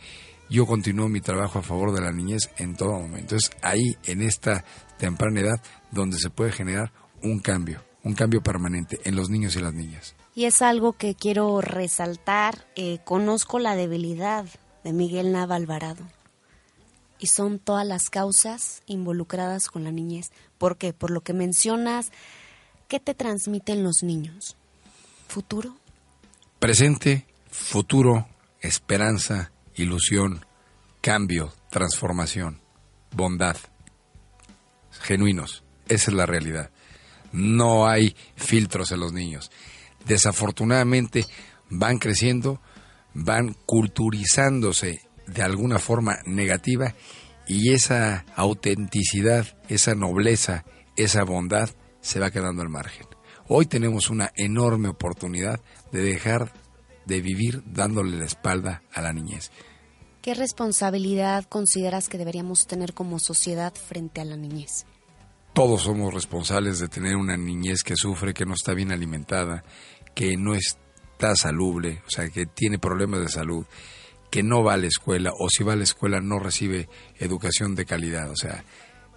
yo 0.50 0.66
continúo 0.66 1.08
mi 1.08 1.22
trabajo 1.22 1.60
a 1.60 1.62
favor 1.62 1.94
de 1.94 2.02
la 2.02 2.12
niñez 2.12 2.50
en 2.58 2.76
todo 2.76 2.92
momento. 2.92 3.38
Es 3.38 3.52
ahí, 3.62 3.96
en 4.04 4.22
esta 4.22 4.66
temprana 4.98 5.40
edad, 5.40 5.62
donde 5.92 6.18
se 6.18 6.30
puede 6.30 6.52
generar 6.52 6.92
un 7.22 7.40
cambio, 7.40 7.82
un 8.04 8.16
cambio 8.16 8.44
permanente 8.44 9.00
en 9.06 9.16
los 9.16 9.30
niños 9.30 9.56
y 9.56 9.62
las 9.62 9.74
niñas. 9.74 10.14
Y 10.36 10.44
es 10.44 10.62
algo 10.62 10.92
que 10.92 11.16
quiero 11.16 11.62
resaltar. 11.62 12.68
Eh, 12.76 13.00
conozco 13.06 13.60
la 13.60 13.78
debilidad 13.78 14.44
de 14.84 14.92
Miguel 14.92 15.32
Nava 15.32 15.56
Alvarado. 15.56 16.04
Y 17.24 17.28
son 17.28 17.58
todas 17.60 17.88
las 17.88 18.10
causas 18.10 18.84
involucradas 18.86 19.70
con 19.70 19.86
la 19.86 19.92
niñez. 19.92 20.32
¿Por 20.58 20.76
qué? 20.78 20.92
Por 20.92 21.10
lo 21.10 21.22
que 21.22 21.32
mencionas, 21.32 22.12
¿qué 22.90 23.00
te 23.00 23.14
transmiten 23.14 23.82
los 23.82 24.04
niños? 24.04 24.58
¿Futuro? 25.30 25.78
Presente, 26.60 27.26
futuro, 27.50 28.28
esperanza, 28.60 29.54
ilusión, 29.76 30.46
cambio, 31.00 31.54
transformación, 31.70 32.60
bondad. 33.16 33.56
Genuinos. 34.92 35.64
Esa 35.88 36.12
es 36.12 36.18
la 36.18 36.26
realidad. 36.26 36.72
No 37.32 37.88
hay 37.88 38.18
filtros 38.36 38.92
en 38.92 39.00
los 39.00 39.14
niños 39.14 39.50
desafortunadamente 40.06 41.26
van 41.70 41.98
creciendo, 41.98 42.62
van 43.14 43.56
culturizándose 43.66 45.02
de 45.28 45.42
alguna 45.42 45.80
forma 45.80 46.18
negativa 46.26 46.96
y 47.48 47.74
esa 47.74 48.26
autenticidad, 48.36 49.46
esa 49.68 49.96
nobleza, 49.96 50.66
esa 50.96 51.24
bondad 51.24 51.70
se 52.02 52.20
va 52.20 52.32
quedando 52.32 52.62
al 52.62 52.70
margen. 52.70 53.08
Hoy 53.48 53.66
tenemos 53.66 54.10
una 54.10 54.32
enorme 54.36 54.90
oportunidad 54.90 55.60
de 55.92 56.02
dejar 56.02 56.54
de 57.06 57.22
vivir 57.22 57.62
dándole 57.66 58.18
la 58.18 58.26
espalda 58.26 58.84
a 58.94 59.02
la 59.02 59.12
niñez. 59.12 59.52
¿Qué 60.22 60.34
responsabilidad 60.34 61.44
consideras 61.46 62.08
que 62.08 62.18
deberíamos 62.18 62.66
tener 62.66 62.94
como 62.94 63.20
sociedad 63.20 63.74
frente 63.74 64.22
a 64.22 64.26
la 64.26 64.38
niñez? 64.38 64.86
Todos 65.54 65.84
somos 65.84 66.14
responsables 66.14 66.80
de 66.80 66.88
tener 66.88 67.16
una 67.18 67.36
niñez 67.36 67.84
que 67.84 67.96
sufre, 67.98 68.34
que 68.34 68.46
no 68.46 68.54
está 68.54 68.74
bien 68.74 68.94
alimentada, 68.94 69.64
que 70.16 70.38
no 70.38 70.56
está 70.56 71.36
salubre, 71.36 72.02
o 72.08 72.10
sea, 72.10 72.30
que 72.30 72.46
tiene 72.46 72.80
problemas 72.80 73.20
de 73.20 73.30
salud, 73.30 73.66
que 74.34 74.42
no 74.42 74.64
va 74.64 74.74
a 74.74 74.78
la 74.78 74.88
escuela 74.88 75.32
o 75.38 75.48
si 75.48 75.64
va 75.64 75.74
a 75.74 75.76
la 75.76 75.84
escuela 75.84 76.20
no 76.20 76.40
recibe 76.40 76.90
educación 77.20 77.76
de 77.76 77.86
calidad. 77.86 78.32
O 78.32 78.36
sea, 78.36 78.64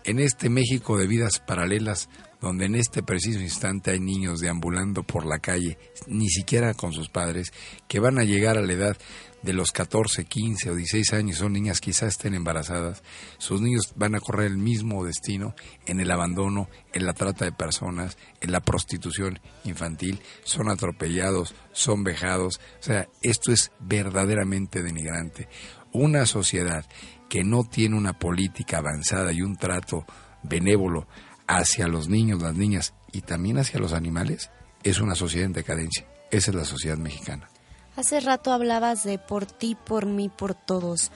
en 0.07 0.21
este 0.21 0.49
México 0.49 0.97
de 0.97 1.09
vidas 1.09 1.41
paralelas, 1.41 2.09
donde 2.41 2.67
en 2.67 2.77
este 2.77 3.03
preciso 3.03 3.41
instante 3.41 3.91
hay 3.91 3.99
niños 3.99 4.39
deambulando 4.39 5.03
por 5.03 5.27
la 5.27 5.40
calle, 5.40 5.79
ni 6.07 6.29
siquiera 6.29 6.75
con 6.75 6.92
sus 6.92 7.09
padres, 7.09 7.53
que 7.88 7.99
van 7.99 8.19
a 8.19 8.25
llegar 8.25 8.57
a 8.57 8.62
la 8.62 8.73
edad 8.73 8.97
de 9.42 9.53
los 9.53 9.73
14, 9.73 10.25
15 10.25 10.71
o 10.71 10.75
16 10.77 11.12
años 11.12 11.38
son 11.38 11.53
niñas 11.53 11.81
quizás 11.81 12.11
estén 12.11 12.35
embarazadas, 12.35 13.03
sus 13.38 13.61
niños 13.61 13.92
van 13.97 14.14
a 14.14 14.21
correr 14.21 14.47
el 14.47 14.59
mismo 14.59 15.05
destino 15.05 15.55
en 15.87 15.99
el 15.99 16.11
abandono, 16.11 16.69
en 16.92 17.05
la 17.05 17.12
trata 17.12 17.45
de 17.45 17.53
personas, 17.53 18.16
en 18.40 18.53
la 18.53 18.61
prostitución 18.61 19.40
infantil, 19.64 20.21
son 20.45 20.69
atropellados, 20.71 21.55
son 21.73 22.05
vejados, 22.05 22.61
o 22.81 22.83
sea, 22.83 23.09
esto 23.23 23.53
es 23.53 23.73
verdaderamente 23.81 24.83
denigrante. 24.83 25.49
Una 25.92 26.27
sociedad 26.27 26.85
que 27.29 27.45
no 27.45 27.65
tiene 27.65 27.97
una 27.97 28.19
política 28.19 28.79
avanzada 28.79 29.33
y 29.33 29.43
un 29.43 29.57
trato 29.57 30.05
benévolo 30.43 31.07
hacia 31.47 31.89
los 31.89 32.09
niños, 32.09 32.43
las 32.43 32.55
niñas 32.55 32.95
y 33.12 33.23
también 33.23 33.59
hacia 33.59 33.81
los 33.81 33.93
animales, 33.93 34.51
es 34.83 35.01
una 35.01 35.15
sociedad 35.15 35.47
en 35.47 35.53
decadencia. 35.53 36.07
Esa 36.31 36.51
es 36.51 36.55
la 36.57 36.65
sociedad 36.65 36.97
mexicana. 36.97 37.49
Hace 37.97 38.21
rato 38.21 38.53
hablabas 38.53 39.05
de 39.05 39.19
por 39.19 39.47
ti, 39.47 39.75
por 39.75 40.07
mí, 40.07 40.29
por 40.29 40.55
todos. 40.55 41.11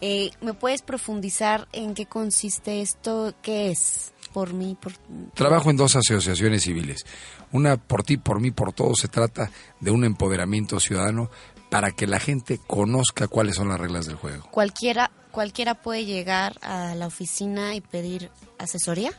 Eh, 0.00 0.30
¿Me 0.40 0.54
puedes 0.54 0.82
profundizar 0.82 1.66
en 1.72 1.94
qué 1.94 2.06
consiste 2.06 2.80
esto? 2.82 3.34
¿Qué 3.42 3.70
es? 3.70 4.12
Por 4.32 4.52
mí, 4.52 4.76
por... 4.80 4.92
Trabajo 5.34 5.70
en 5.70 5.76
dos 5.76 5.96
asociaciones 5.96 6.62
civiles. 6.62 7.06
Una 7.50 7.76
por 7.78 8.02
ti, 8.02 8.18
por 8.18 8.40
mí, 8.40 8.50
por 8.50 8.72
todos. 8.72 8.98
Se 9.00 9.08
trata 9.08 9.50
de 9.80 9.90
un 9.90 10.04
empoderamiento 10.04 10.78
ciudadano 10.80 11.30
para 11.70 11.90
que 11.92 12.06
la 12.06 12.20
gente 12.20 12.60
conozca 12.66 13.26
cuáles 13.26 13.56
son 13.56 13.68
las 13.68 13.80
reglas 13.80 14.06
del 14.06 14.16
juego. 14.16 14.48
¿Cualquiera, 14.50 15.10
cualquiera 15.38 15.76
puede 15.76 16.04
llegar 16.04 16.58
a 16.62 16.96
la 16.96 17.06
oficina 17.06 17.76
y 17.76 17.80
pedir 17.80 18.28
asesoría? 18.58 19.12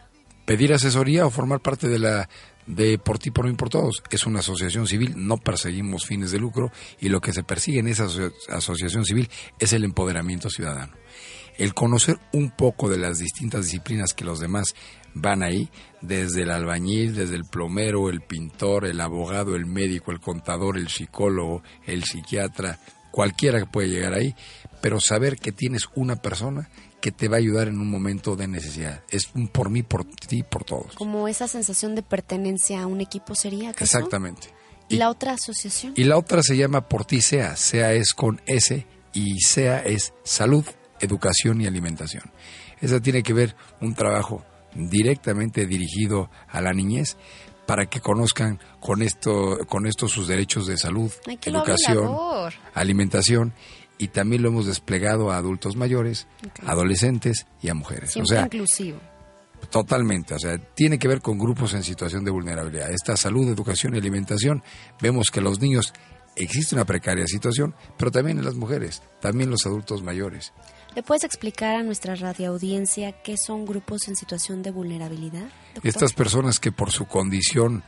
Pedir 0.43 0.73
asesoría 0.73 1.25
o 1.25 1.29
formar 1.29 1.61
parte 1.61 1.87
de 1.87 1.97
la 1.97 2.27
de 2.67 2.97
Por 2.97 3.19
ti, 3.19 3.31
por 3.31 3.47
mí, 3.47 3.53
por 3.53 3.69
todos. 3.69 4.03
Es 4.11 4.25
una 4.25 4.39
asociación 4.39 4.85
civil, 4.85 5.13
no 5.15 5.37
perseguimos 5.37 6.05
fines 6.05 6.31
de 6.31 6.39
lucro 6.39 6.73
y 6.99 7.07
lo 7.07 7.21
que 7.21 7.31
se 7.31 7.43
persigue 7.43 7.79
en 7.79 7.87
esa 7.87 8.09
asociación 8.49 9.05
civil 9.05 9.29
es 9.59 9.71
el 9.71 9.85
empoderamiento 9.85 10.49
ciudadano. 10.49 10.91
El 11.57 11.73
conocer 11.73 12.19
un 12.33 12.51
poco 12.51 12.89
de 12.89 12.97
las 12.97 13.19
distintas 13.19 13.63
disciplinas 13.63 14.13
que 14.13 14.25
los 14.25 14.41
demás 14.41 14.75
van 15.13 15.41
ahí, 15.41 15.69
desde 16.01 16.41
el 16.41 16.51
albañil, 16.51 17.15
desde 17.15 17.35
el 17.35 17.45
plomero, 17.45 18.09
el 18.09 18.19
pintor, 18.19 18.85
el 18.85 18.99
abogado, 18.99 19.55
el 19.55 19.65
médico, 19.65 20.11
el 20.11 20.19
contador, 20.19 20.77
el 20.77 20.89
psicólogo, 20.89 21.63
el 21.85 22.03
psiquiatra, 22.03 22.77
cualquiera 23.11 23.59
que 23.59 23.65
puede 23.65 23.89
llegar 23.89 24.13
ahí, 24.13 24.35
pero 24.81 24.99
saber 24.99 25.37
que 25.37 25.51
tienes 25.51 25.89
una 25.95 26.15
persona 26.17 26.69
que 27.01 27.11
te 27.11 27.27
va 27.27 27.37
a 27.37 27.39
ayudar 27.39 27.67
en 27.67 27.79
un 27.79 27.89
momento 27.89 28.35
de 28.35 28.47
necesidad. 28.47 29.03
Es 29.09 29.29
un 29.33 29.47
por 29.47 29.69
mí, 29.69 29.83
por 29.83 30.05
ti, 30.05 30.43
por 30.43 30.63
todos. 30.63 30.95
Como 30.95 31.27
esa 31.27 31.47
sensación 31.47 31.95
de 31.95 32.03
pertenencia 32.03 32.81
a 32.81 32.87
un 32.87 33.01
equipo 33.01 33.35
sería. 33.35 33.71
Exactamente. 33.71 34.49
¿Y, 34.89 34.97
la 34.97 35.09
otra 35.09 35.33
asociación? 35.33 35.93
Y 35.95 36.03
la 36.03 36.17
otra 36.17 36.41
se 36.43 36.57
llama 36.57 36.87
Por 36.87 37.05
ti 37.05 37.21
SEA. 37.21 37.55
SEA 37.55 37.93
es 37.93 38.13
con 38.13 38.41
S 38.47 38.85
y 39.13 39.39
SEA 39.39 39.79
es 39.79 40.13
salud, 40.23 40.65
educación 40.99 41.61
y 41.61 41.67
alimentación. 41.67 42.23
Esa 42.81 42.99
tiene 42.99 43.23
que 43.23 43.33
ver 43.33 43.55
un 43.81 43.93
trabajo 43.93 44.43
directamente 44.73 45.65
dirigido 45.65 46.29
a 46.47 46.61
la 46.61 46.73
niñez 46.73 47.17
para 47.69 47.85
que 47.85 48.01
conozcan 48.01 48.59
con 48.79 49.03
esto 49.03 49.59
con 49.67 49.85
esto 49.85 50.07
sus 50.07 50.27
derechos 50.27 50.65
de 50.65 50.75
salud, 50.75 51.11
educación, 51.45 52.17
alimentación 52.73 53.53
y 53.99 54.07
también 54.07 54.41
lo 54.41 54.49
hemos 54.49 54.65
desplegado 54.65 55.29
a 55.29 55.37
adultos 55.37 55.75
mayores, 55.75 56.25
adolescentes 56.65 57.45
y 57.61 57.69
a 57.69 57.75
mujeres. 57.75 58.13
Siempre 58.13 58.37
o 58.37 58.39
sea, 58.39 58.45
inclusivo. 58.45 58.99
Totalmente, 59.69 60.33
o 60.33 60.39
sea, 60.39 60.57
tiene 60.57 60.97
que 60.97 61.07
ver 61.07 61.21
con 61.21 61.37
grupos 61.37 61.75
en 61.75 61.83
situación 61.83 62.25
de 62.25 62.31
vulnerabilidad. 62.31 62.89
Esta 62.89 63.15
salud, 63.15 63.47
educación 63.47 63.93
y 63.93 63.99
alimentación, 63.99 64.63
vemos 64.99 65.27
que 65.31 65.39
los 65.39 65.61
niños 65.61 65.93
existe 66.35 66.73
una 66.73 66.85
precaria 66.85 67.27
situación, 67.27 67.75
pero 67.97 68.09
también 68.09 68.39
en 68.39 68.45
las 68.45 68.55
mujeres, 68.55 69.03
también 69.21 69.51
los 69.51 69.67
adultos 69.67 70.01
mayores. 70.01 70.53
¿Le 70.95 71.03
puedes 71.03 71.23
explicar 71.23 71.75
a 71.75 71.83
nuestra 71.83 72.15
radioaudiencia 72.15 73.11
qué 73.21 73.37
son 73.37 73.65
grupos 73.65 74.07
en 74.07 74.15
situación 74.15 74.63
de 74.63 74.71
vulnerabilidad? 74.71 75.49
Estas 75.83 76.13
personas 76.13 76.59
que 76.59 76.71
por 76.71 76.91
su 76.91 77.05
condición 77.05 77.83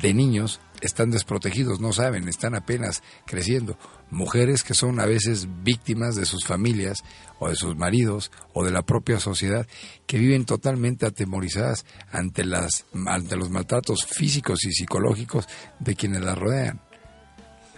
de 0.00 0.14
niños 0.14 0.60
están 0.80 1.10
desprotegidos, 1.10 1.80
no 1.80 1.92
saben, 1.92 2.28
están 2.28 2.54
apenas 2.54 3.02
creciendo. 3.26 3.78
Mujeres 4.10 4.62
que 4.62 4.74
son 4.74 5.00
a 5.00 5.06
veces 5.06 5.48
víctimas 5.62 6.14
de 6.14 6.26
sus 6.26 6.44
familias 6.46 7.02
o 7.38 7.48
de 7.48 7.56
sus 7.56 7.76
maridos 7.76 8.30
o 8.52 8.64
de 8.64 8.70
la 8.70 8.82
propia 8.82 9.18
sociedad, 9.18 9.66
que 10.06 10.18
viven 10.18 10.44
totalmente 10.44 11.06
atemorizadas 11.06 11.84
ante, 12.12 12.44
las, 12.44 12.86
ante 13.06 13.36
los 13.36 13.50
maltratos 13.50 14.04
físicos 14.04 14.64
y 14.64 14.72
psicológicos 14.72 15.48
de 15.80 15.94
quienes 15.96 16.22
las 16.22 16.38
rodean. 16.38 16.80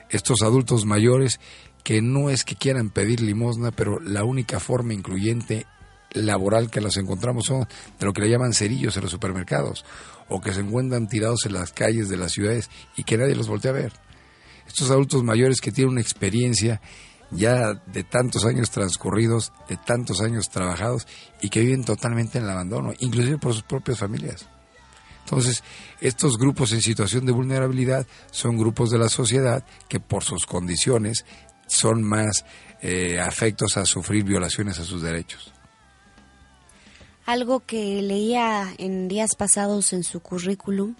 Estos 0.09 0.43
adultos 0.43 0.85
mayores 0.85 1.41
que 1.87 2.03
no 2.03 2.31
es 2.31 2.43
que 2.43 2.57
quieran 2.57 2.91
pedir 2.91 3.21
limosna, 3.21 3.71
pero 3.71 4.01
la 4.01 4.25
única 4.25 4.59
forma 4.59 4.93
incluyente 4.93 5.67
laboral 6.11 6.69
que 6.69 6.81
los 6.81 6.97
encontramos 6.97 7.45
son 7.45 7.61
de 7.61 8.07
lo 8.07 8.13
que 8.13 8.23
le 8.23 8.29
llaman 8.29 8.55
cerillos 8.55 8.97
en 8.97 9.05
los 9.05 9.13
supermercados 9.13 9.85
o 10.29 10.41
que 10.41 10.53
se 10.53 10.63
encuentran 10.63 11.07
tirados 11.07 11.47
en 11.47 11.53
las 11.53 11.73
calles 11.73 12.09
de 12.09 12.17
las 12.17 12.33
ciudades 12.33 12.71
y 12.97 13.05
que 13.05 13.17
nadie 13.17 13.37
los 13.37 13.47
voltea 13.47 13.71
a 13.71 13.75
ver. 13.75 13.93
Estos 14.67 14.91
adultos 14.91 15.23
mayores 15.23 15.61
que 15.61 15.71
tienen 15.71 15.93
una 15.93 16.01
experiencia 16.01 16.81
ya 17.31 17.75
de 17.75 18.03
tantos 18.03 18.45
años 18.45 18.73
transcurridos, 18.73 19.53
de 19.69 19.77
tantos 19.77 20.21
años 20.21 20.51
trabajados 20.51 21.07
y 21.41 21.51
que 21.51 21.61
viven 21.61 21.85
totalmente 21.85 22.39
en 22.39 22.47
el 22.47 22.51
abandono, 22.51 22.95
inclusive 22.99 23.39
por 23.39 23.53
sus 23.53 23.63
propias 23.63 24.01
familias. 24.01 24.49
Entonces, 25.27 25.65
estos 26.01 26.39
grupos 26.39 26.73
en 26.73 26.81
situación 26.81 27.27
de 27.27 27.33
vulnerabilidad 27.33 28.07
son 28.31 28.57
grupos 28.57 28.91
de 28.91 28.99
la 28.99 29.09
sociedad 29.09 29.65
que 29.89 29.99
por 29.99 30.23
sus 30.23 30.47
condiciones 30.47 31.25
son 31.67 32.03
más 32.03 32.45
eh, 32.83 33.19
afectos 33.21 33.77
a 33.77 33.85
sufrir 33.87 34.25
violaciones 34.25 34.79
a 34.79 34.85
sus 34.85 35.03
derechos. 35.03 35.53
Algo 37.25 37.61
que 37.61 38.01
leía 38.03 38.73
en 38.79 39.09
días 39.09 39.35
pasados 39.35 39.93
en 39.93 40.05
su 40.05 40.21
currículum, 40.21 40.95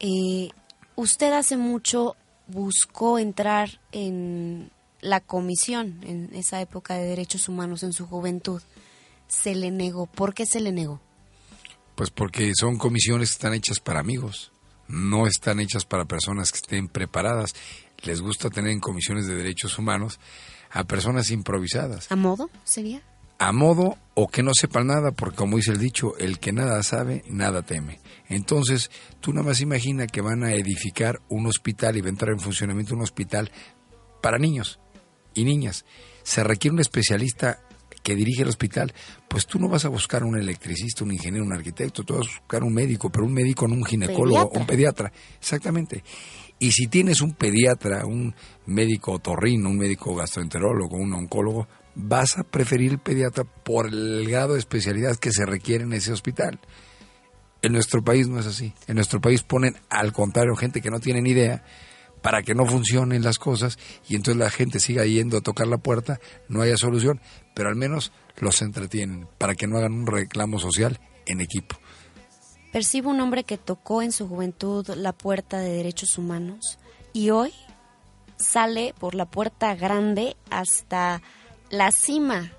eh, 0.00 0.50
usted 0.94 1.32
hace 1.32 1.56
mucho 1.56 2.16
buscó 2.48 3.18
entrar 3.18 3.80
en 3.92 4.70
la 5.00 5.20
comisión 5.20 6.00
en 6.02 6.30
esa 6.34 6.60
época 6.60 6.94
de 6.94 7.06
derechos 7.06 7.48
humanos 7.48 7.82
en 7.82 7.92
su 7.92 8.06
juventud. 8.06 8.60
Se 9.28 9.54
le 9.54 9.70
negó. 9.70 10.06
¿Por 10.06 10.34
qué 10.34 10.46
se 10.46 10.60
le 10.60 10.72
negó? 10.72 11.00
Pues 11.94 12.10
porque 12.10 12.52
son 12.54 12.78
comisiones 12.78 13.30
que 13.30 13.34
están 13.34 13.54
hechas 13.54 13.80
para 13.80 14.00
amigos, 14.00 14.52
no 14.86 15.26
están 15.26 15.60
hechas 15.60 15.84
para 15.84 16.04
personas 16.04 16.52
que 16.52 16.58
estén 16.58 16.88
preparadas. 16.88 17.54
Les 18.02 18.20
gusta 18.20 18.50
tener 18.50 18.70
en 18.70 18.80
comisiones 18.80 19.26
de 19.26 19.34
derechos 19.34 19.78
humanos 19.78 20.18
a 20.70 20.84
personas 20.84 21.30
improvisadas. 21.30 22.10
¿A 22.10 22.16
modo 22.16 22.50
sería? 22.64 23.02
A 23.38 23.52
modo 23.52 23.96
o 24.14 24.28
que 24.28 24.42
no 24.42 24.50
sepan 24.52 24.88
nada, 24.88 25.12
porque 25.12 25.36
como 25.36 25.56
dice 25.56 25.72
el 25.72 25.78
dicho, 25.78 26.16
el 26.18 26.38
que 26.38 26.52
nada 26.52 26.82
sabe, 26.82 27.22
nada 27.28 27.62
teme. 27.62 28.00
Entonces, 28.28 28.90
tú 29.20 29.32
nada 29.32 29.46
más 29.46 29.60
imagina 29.60 30.06
que 30.06 30.20
van 30.20 30.42
a 30.42 30.52
edificar 30.52 31.20
un 31.28 31.46
hospital 31.46 31.96
y 31.96 32.00
va 32.00 32.08
a 32.08 32.10
entrar 32.10 32.32
en 32.32 32.40
funcionamiento 32.40 32.94
un 32.94 33.02
hospital 33.02 33.50
para 34.20 34.38
niños 34.38 34.80
y 35.34 35.44
niñas. 35.44 35.84
Se 36.24 36.42
requiere 36.42 36.74
un 36.74 36.80
especialista 36.80 37.60
que 38.08 38.16
dirige 38.16 38.40
el 38.40 38.48
hospital, 38.48 38.90
pues 39.28 39.46
tú 39.46 39.58
no 39.58 39.68
vas 39.68 39.84
a 39.84 39.90
buscar 39.90 40.24
un 40.24 40.38
electricista, 40.38 41.04
un 41.04 41.12
ingeniero, 41.12 41.44
un 41.44 41.52
arquitecto, 41.52 42.04
tú 42.04 42.14
vas 42.14 42.26
a 42.26 42.40
buscar 42.40 42.64
un 42.64 42.72
médico, 42.72 43.10
pero 43.10 43.26
un 43.26 43.34
médico 43.34 43.68
no 43.68 43.74
un 43.74 43.84
ginecólogo, 43.84 44.48
un 44.54 44.64
pediatra, 44.64 45.12
exactamente. 45.38 46.02
Y 46.58 46.72
si 46.72 46.86
tienes 46.86 47.20
un 47.20 47.34
pediatra, 47.34 48.06
un 48.06 48.34
médico 48.64 49.12
otorrino, 49.12 49.68
un 49.68 49.76
médico 49.76 50.14
gastroenterólogo, 50.14 50.96
un 50.96 51.12
oncólogo, 51.12 51.68
vas 51.94 52.38
a 52.38 52.44
preferir 52.44 52.92
el 52.92 52.98
pediatra 52.98 53.44
por 53.44 53.88
el 53.88 54.26
grado 54.26 54.54
de 54.54 54.60
especialidad 54.60 55.16
que 55.16 55.30
se 55.30 55.44
requiere 55.44 55.84
en 55.84 55.92
ese 55.92 56.10
hospital. 56.10 56.58
En 57.60 57.72
nuestro 57.72 58.02
país 58.02 58.26
no 58.26 58.40
es 58.40 58.46
así. 58.46 58.72
En 58.86 58.94
nuestro 58.94 59.20
país 59.20 59.42
ponen 59.42 59.76
al 59.90 60.14
contrario 60.14 60.56
gente 60.56 60.80
que 60.80 60.90
no 60.90 60.98
tiene 60.98 61.20
ni 61.20 61.32
idea 61.32 61.62
para 62.28 62.42
que 62.42 62.54
no 62.54 62.66
funcionen 62.66 63.22
las 63.22 63.38
cosas 63.38 63.78
y 64.06 64.14
entonces 64.14 64.38
la 64.38 64.50
gente 64.50 64.80
siga 64.80 65.06
yendo 65.06 65.38
a 65.38 65.40
tocar 65.40 65.66
la 65.66 65.78
puerta, 65.78 66.20
no 66.50 66.60
haya 66.60 66.76
solución, 66.76 67.22
pero 67.54 67.70
al 67.70 67.74
menos 67.74 68.12
los 68.36 68.60
entretienen 68.60 69.26
para 69.38 69.54
que 69.54 69.66
no 69.66 69.78
hagan 69.78 69.94
un 69.94 70.06
reclamo 70.06 70.58
social 70.58 71.00
en 71.24 71.40
equipo. 71.40 71.76
Percibo 72.70 73.08
un 73.08 73.20
hombre 73.20 73.44
que 73.44 73.56
tocó 73.56 74.02
en 74.02 74.12
su 74.12 74.28
juventud 74.28 74.86
la 74.94 75.14
puerta 75.14 75.58
de 75.58 75.72
derechos 75.72 76.18
humanos 76.18 76.78
y 77.14 77.30
hoy 77.30 77.50
sale 78.36 78.94
por 78.98 79.14
la 79.14 79.24
puerta 79.24 79.74
grande 79.74 80.36
hasta 80.50 81.22
la 81.70 81.90
cima 81.92 82.52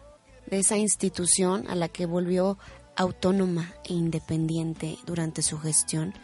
de 0.47 0.57
esa 0.57 0.77
institución 0.77 1.69
a 1.69 1.75
la 1.75 1.89
que 1.89 2.07
volvió 2.07 2.57
autónoma 2.95 3.71
e 3.83 3.93
independiente 3.93 4.97
durante 5.05 5.43
su 5.43 5.59
gestión 5.59 6.15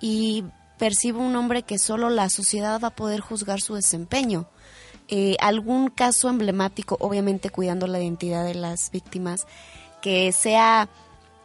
y 0.00 0.42
percibo 0.78 1.20
un 1.20 1.36
hombre 1.36 1.62
que 1.62 1.78
solo 1.78 2.08
la 2.10 2.30
sociedad 2.30 2.80
va 2.82 2.88
a 2.88 2.96
poder 2.96 3.20
juzgar 3.20 3.60
su 3.60 3.74
desempeño. 3.74 4.48
Eh, 5.08 5.36
algún 5.40 5.88
caso 5.88 6.28
emblemático, 6.28 6.96
obviamente 7.00 7.50
cuidando 7.50 7.86
la 7.86 8.00
identidad 8.00 8.44
de 8.44 8.54
las 8.54 8.90
víctimas, 8.90 9.46
que 10.02 10.32
sea 10.32 10.88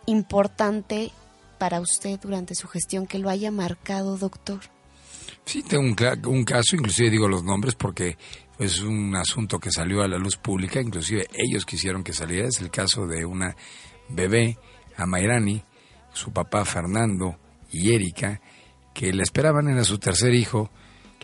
importante 0.05 1.11
para 1.57 1.79
usted 1.79 2.19
durante 2.19 2.55
su 2.55 2.67
gestión, 2.67 3.07
que 3.07 3.19
lo 3.19 3.29
haya 3.29 3.51
marcado, 3.51 4.17
doctor. 4.17 4.59
Sí, 5.45 5.63
tengo 5.63 5.83
un, 5.83 5.95
un 6.27 6.43
caso, 6.43 6.75
inclusive 6.75 7.09
digo 7.09 7.27
los 7.27 7.43
nombres 7.43 7.75
porque 7.75 8.17
es 8.59 8.81
un 8.81 9.15
asunto 9.15 9.59
que 9.59 9.71
salió 9.71 10.03
a 10.03 10.07
la 10.07 10.17
luz 10.17 10.37
pública, 10.37 10.81
inclusive 10.81 11.27
ellos 11.33 11.65
quisieron 11.65 12.03
que 12.03 12.13
saliera, 12.13 12.47
es 12.47 12.59
el 12.61 12.69
caso 12.69 13.07
de 13.07 13.25
una 13.25 13.55
bebé, 14.09 14.57
Amairani, 14.97 15.63
su 16.11 16.31
papá 16.31 16.65
Fernando 16.65 17.37
y 17.71 17.93
Erika, 17.93 18.41
que 18.93 19.11
le 19.11 19.23
esperaban, 19.23 19.67
era 19.67 19.83
su 19.83 19.97
tercer 19.97 20.33
hijo, 20.33 20.69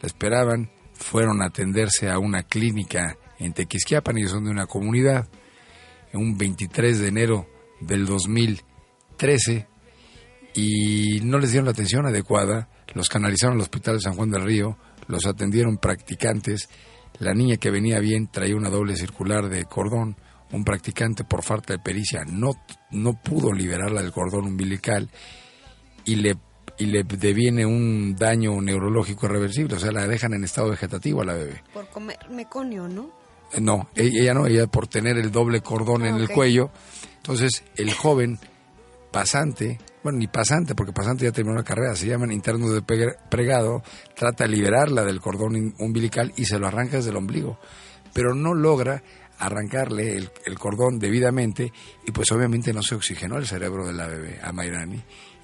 le 0.02 0.08
esperaban, 0.08 0.72
fueron 0.94 1.42
a 1.42 1.48
atenderse 1.48 2.10
a 2.10 2.20
una 2.20 2.44
clínica 2.44 3.18
en 3.38 3.54
Tequisquiapan, 3.54 4.18
y 4.18 4.28
son 4.28 4.46
de 4.46 4.52
una 4.52 4.66
comunidad, 4.66 5.28
un 6.14 6.38
23 6.38 7.00
de 7.00 7.08
enero 7.08 7.48
del 7.80 8.06
2013, 8.06 9.68
y 10.56 11.20
no 11.22 11.38
les 11.38 11.52
dieron 11.52 11.66
la 11.66 11.72
atención 11.72 12.06
adecuada, 12.06 12.70
los 12.94 13.08
canalizaron 13.08 13.56
al 13.56 13.62
hospital 13.62 13.96
de 13.96 14.02
San 14.02 14.16
Juan 14.16 14.32
del 14.32 14.44
Río, 14.44 14.78
los 15.08 15.26
atendieron 15.26 15.78
practicantes, 15.78 16.70
la 17.20 17.34
niña 17.34 17.58
que 17.58 17.72
venía 17.72 18.00
bien 18.00 18.28
traía 18.28 18.56
una 18.56 18.70
doble 18.70 18.96
circular 18.96 19.50
de 19.50 19.66
cordón, 19.66 20.18
un 20.52 20.64
practicante 20.64 21.24
por 21.24 21.44
falta 21.44 21.74
de 21.74 21.80
pericia 21.80 22.24
no, 22.26 22.52
no 22.92 23.14
pudo 23.22 23.52
liberarla 23.52 24.02
del 24.02 24.12
cordón 24.12 24.46
umbilical 24.46 25.10
y 26.06 26.16
le 26.16 26.36
y 26.80 26.86
le 26.86 27.04
deviene 27.04 27.66
un 27.66 28.16
daño 28.16 28.60
neurológico 28.62 29.26
irreversible, 29.28 29.76
o 29.76 29.80
sea, 29.80 29.92
la 29.92 30.08
dejan 30.08 30.34
en 30.34 30.46
estado 30.46 30.70
vegetativo 30.70 31.22
a 31.22 31.26
la 31.26 31.34
bebé. 31.34 31.62
Por 31.74 31.88
comer 31.90 32.18
meconio, 32.32 32.88
¿no? 32.88 33.12
Eh, 33.52 33.60
no, 33.62 33.90
e-, 33.96 34.08
ella 34.08 34.34
no, 34.34 34.48
ella 34.48 34.66
por 34.68 34.88
tener 34.88 35.18
el 35.18 35.30
doble 35.30 35.62
cordón 35.62 36.06
en 36.06 36.16
el 36.16 36.30
cuello. 36.30 36.72
Entonces, 37.18 37.64
el 37.76 37.94
joven 37.94 38.40
pasante, 39.12 39.78
bueno, 40.04 40.20
ni 40.20 40.28
pasante, 40.28 40.74
porque 40.74 40.94
pasante 40.94 41.26
ya 41.26 41.34
terminó 41.34 41.58
la 41.58 41.64
carrera, 41.64 41.96
se 41.96 42.08
llaman 42.08 42.32
internos 42.32 42.74
de 42.74 42.82
pregado, 42.82 43.84
trata 44.16 44.46
de 44.46 44.52
liberarla 44.52 45.04
del 45.04 45.20
cordón 45.20 45.76
umbilical 45.80 46.32
y 46.38 46.46
se 46.46 46.60
lo 46.60 46.68
arranca 46.68 46.98
desde 46.98 47.10
el 47.10 47.18
ombligo, 47.18 47.60
pero 48.14 48.34
no 48.34 48.54
logra 48.54 49.04
arrancarle 49.38 50.16
el, 50.16 50.30
el 50.46 50.60
cordón 50.60 51.00
debidamente 51.00 51.74
y 52.06 52.12
pues 52.12 52.32
obviamente 52.32 52.74
no 52.74 52.82
se 52.84 52.96
oxigenó 52.96 53.38
el 53.38 53.48
cerebro 53.48 53.86
de 53.88 53.94
la 53.94 54.08
bebé, 54.08 54.40
a 54.42 54.52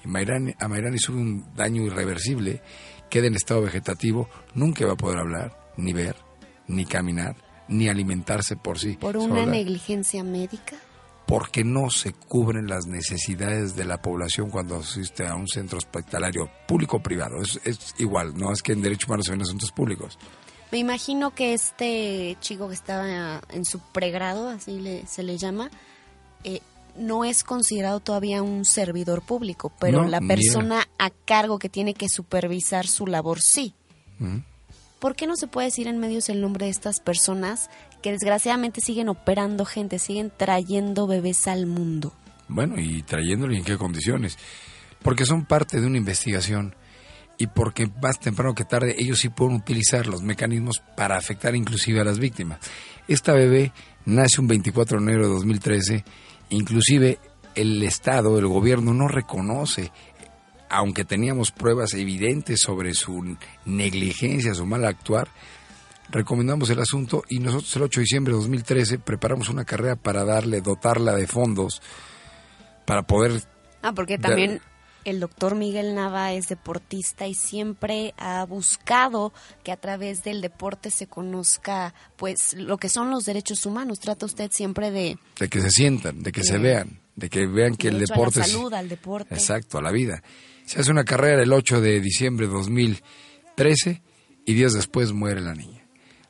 Mayrani, 0.04 0.54
a 0.58 0.68
Mayrani 0.68 0.98
sube 0.98 1.18
un 1.18 1.54
daño 1.54 1.82
irreversible, 1.82 2.62
queda 3.10 3.26
en 3.26 3.34
estado 3.34 3.62
vegetativo, 3.62 4.28
nunca 4.54 4.86
va 4.86 4.92
a 4.92 4.96
poder 4.96 5.18
hablar, 5.18 5.58
ni 5.76 5.92
ver, 5.92 6.16
ni 6.68 6.84
caminar, 6.84 7.36
ni 7.68 7.88
alimentarse 7.88 8.56
por 8.56 8.78
sí. 8.78 8.96
¿Por 8.96 9.16
una 9.16 9.46
negligencia 9.46 10.22
médica? 10.22 10.76
Porque 11.26 11.64
no 11.64 11.90
se 11.90 12.12
cubren 12.12 12.68
las 12.68 12.86
necesidades 12.86 13.74
de 13.74 13.84
la 13.84 14.00
población 14.00 14.48
cuando 14.48 14.76
asiste 14.76 15.26
a 15.26 15.34
un 15.34 15.48
centro 15.48 15.78
hospitalario 15.78 16.48
público 16.68 16.98
o 16.98 17.02
privado. 17.02 17.40
Es, 17.42 17.94
igual, 17.98 18.34
no 18.36 18.52
es 18.52 18.62
que 18.62 18.72
en 18.72 18.82
Derecho 18.82 19.08
Humano 19.08 19.24
se 19.24 19.32
ven 19.32 19.42
asuntos 19.42 19.72
públicos. 19.72 20.18
Me 20.70 20.78
imagino 20.78 21.34
que 21.34 21.52
este 21.52 22.36
chico 22.40 22.68
que 22.68 22.74
estaba 22.74 23.40
en 23.50 23.64
su 23.64 23.80
pregrado, 23.92 24.48
así 24.48 25.02
se 25.06 25.22
le 25.24 25.36
llama, 25.36 25.70
eh, 26.44 26.60
no 26.98 27.24
es 27.24 27.44
considerado 27.44 28.00
todavía 28.00 28.42
un 28.42 28.64
servidor 28.64 29.22
público, 29.22 29.72
pero 29.78 30.04
la 30.04 30.20
persona 30.20 30.88
a 30.98 31.10
cargo 31.10 31.58
que 31.58 31.68
tiene 31.68 31.94
que 31.94 32.08
supervisar 32.08 32.86
su 32.86 33.06
labor 33.06 33.40
sí. 33.40 33.74
¿Por 34.98 35.14
qué 35.14 35.26
no 35.26 35.36
se 35.36 35.46
puede 35.46 35.68
decir 35.68 35.88
en 35.88 35.98
medios 35.98 36.28
el 36.28 36.40
nombre 36.40 36.66
de 36.66 36.70
estas 36.70 37.00
personas 37.00 37.70
que 38.02 38.12
desgraciadamente 38.12 38.80
siguen 38.80 39.08
operando 39.08 39.64
gente, 39.64 39.98
siguen 39.98 40.32
trayendo 40.34 41.06
bebés 41.06 41.46
al 41.48 41.66
mundo? 41.66 42.12
Bueno, 42.48 42.80
y 42.80 43.02
trayéndolo 43.02 43.54
en 43.54 43.64
qué 43.64 43.76
condiciones. 43.76 44.38
Porque 45.02 45.26
son 45.26 45.44
parte 45.44 45.80
de 45.80 45.86
una 45.86 45.98
investigación 45.98 46.74
y 47.38 47.46
porque 47.48 47.88
más 48.02 48.18
temprano 48.18 48.54
que 48.54 48.64
tarde 48.64 48.96
ellos 48.98 49.20
sí 49.20 49.28
pueden 49.28 49.56
utilizar 49.56 50.06
los 50.06 50.22
mecanismos 50.22 50.82
para 50.96 51.16
afectar 51.16 51.54
inclusive 51.54 52.00
a 52.00 52.04
las 52.04 52.18
víctimas. 52.18 52.58
Esta 53.08 53.32
bebé 53.32 53.72
nace 54.04 54.40
un 54.40 54.48
24 54.48 54.98
de 54.98 55.04
enero 55.04 55.28
de 55.28 55.34
2013 55.34 56.04
Inclusive 56.50 57.18
el 57.54 57.82
Estado, 57.82 58.38
el 58.38 58.46
gobierno 58.46 58.94
no 58.94 59.08
reconoce, 59.08 59.90
aunque 60.68 61.04
teníamos 61.04 61.50
pruebas 61.52 61.94
evidentes 61.94 62.60
sobre 62.60 62.94
su 62.94 63.36
negligencia, 63.64 64.54
su 64.54 64.66
mal 64.66 64.84
actuar, 64.84 65.28
recomendamos 66.10 66.70
el 66.70 66.80
asunto 66.80 67.22
y 67.28 67.38
nosotros 67.38 67.74
el 67.76 67.82
8 67.82 68.00
de 68.00 68.02
diciembre 68.02 68.32
de 68.32 68.38
2013 68.38 68.98
preparamos 68.98 69.48
una 69.48 69.64
carrera 69.64 69.96
para 69.96 70.24
darle, 70.24 70.60
dotarla 70.60 71.14
de 71.14 71.26
fondos 71.26 71.82
para 72.84 73.02
poder... 73.02 73.42
Ah, 73.82 73.92
porque 73.92 74.18
también 74.18 74.60
el 75.06 75.20
doctor 75.20 75.54
Miguel 75.54 75.94
Nava 75.94 76.32
es 76.32 76.48
deportista 76.48 77.28
y 77.28 77.34
siempre 77.34 78.12
ha 78.18 78.44
buscado 78.44 79.32
que 79.62 79.70
a 79.70 79.76
través 79.76 80.24
del 80.24 80.40
deporte 80.40 80.90
se 80.90 81.06
conozca 81.06 81.94
pues 82.16 82.54
lo 82.54 82.76
que 82.76 82.88
son 82.88 83.10
los 83.12 83.24
derechos 83.24 83.64
humanos. 83.66 84.00
Trata 84.00 84.26
usted 84.26 84.50
siempre 84.50 84.90
de... 84.90 85.16
De 85.38 85.48
que 85.48 85.60
se 85.60 85.70
sientan, 85.70 86.24
de 86.24 86.32
que 86.32 86.42
se 86.42 86.58
vean, 86.58 86.98
de 87.14 87.30
que 87.30 87.46
vean 87.46 87.76
que 87.76 87.86
el 87.86 88.00
deporte... 88.00 88.40
A 88.40 88.42
la 88.42 88.48
salud, 88.48 88.74
al 88.74 88.88
deporte. 88.88 89.32
Exacto, 89.32 89.78
a 89.78 89.82
la 89.82 89.92
vida. 89.92 90.24
Se 90.64 90.80
hace 90.80 90.90
una 90.90 91.04
carrera 91.04 91.40
el 91.40 91.52
8 91.52 91.80
de 91.80 92.00
diciembre 92.00 92.48
de 92.48 92.52
2013 92.52 94.02
y 94.44 94.54
días 94.54 94.72
después 94.72 95.12
muere 95.12 95.40
la 95.40 95.54
niña. 95.54 95.86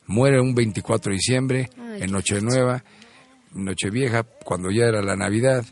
Muere 0.07 0.39
un 0.39 0.55
24 0.55 1.11
de 1.11 1.17
diciembre, 1.17 1.71
en 1.79 2.13
Noche 2.13 2.43
Nueva, 2.43 2.85
Noche 3.55 3.89
Vieja, 3.89 4.25
cuando 4.45 4.71
ya 4.71 4.85
era 4.85 5.01
la 5.01 5.17
Navidad, 5.17 5.65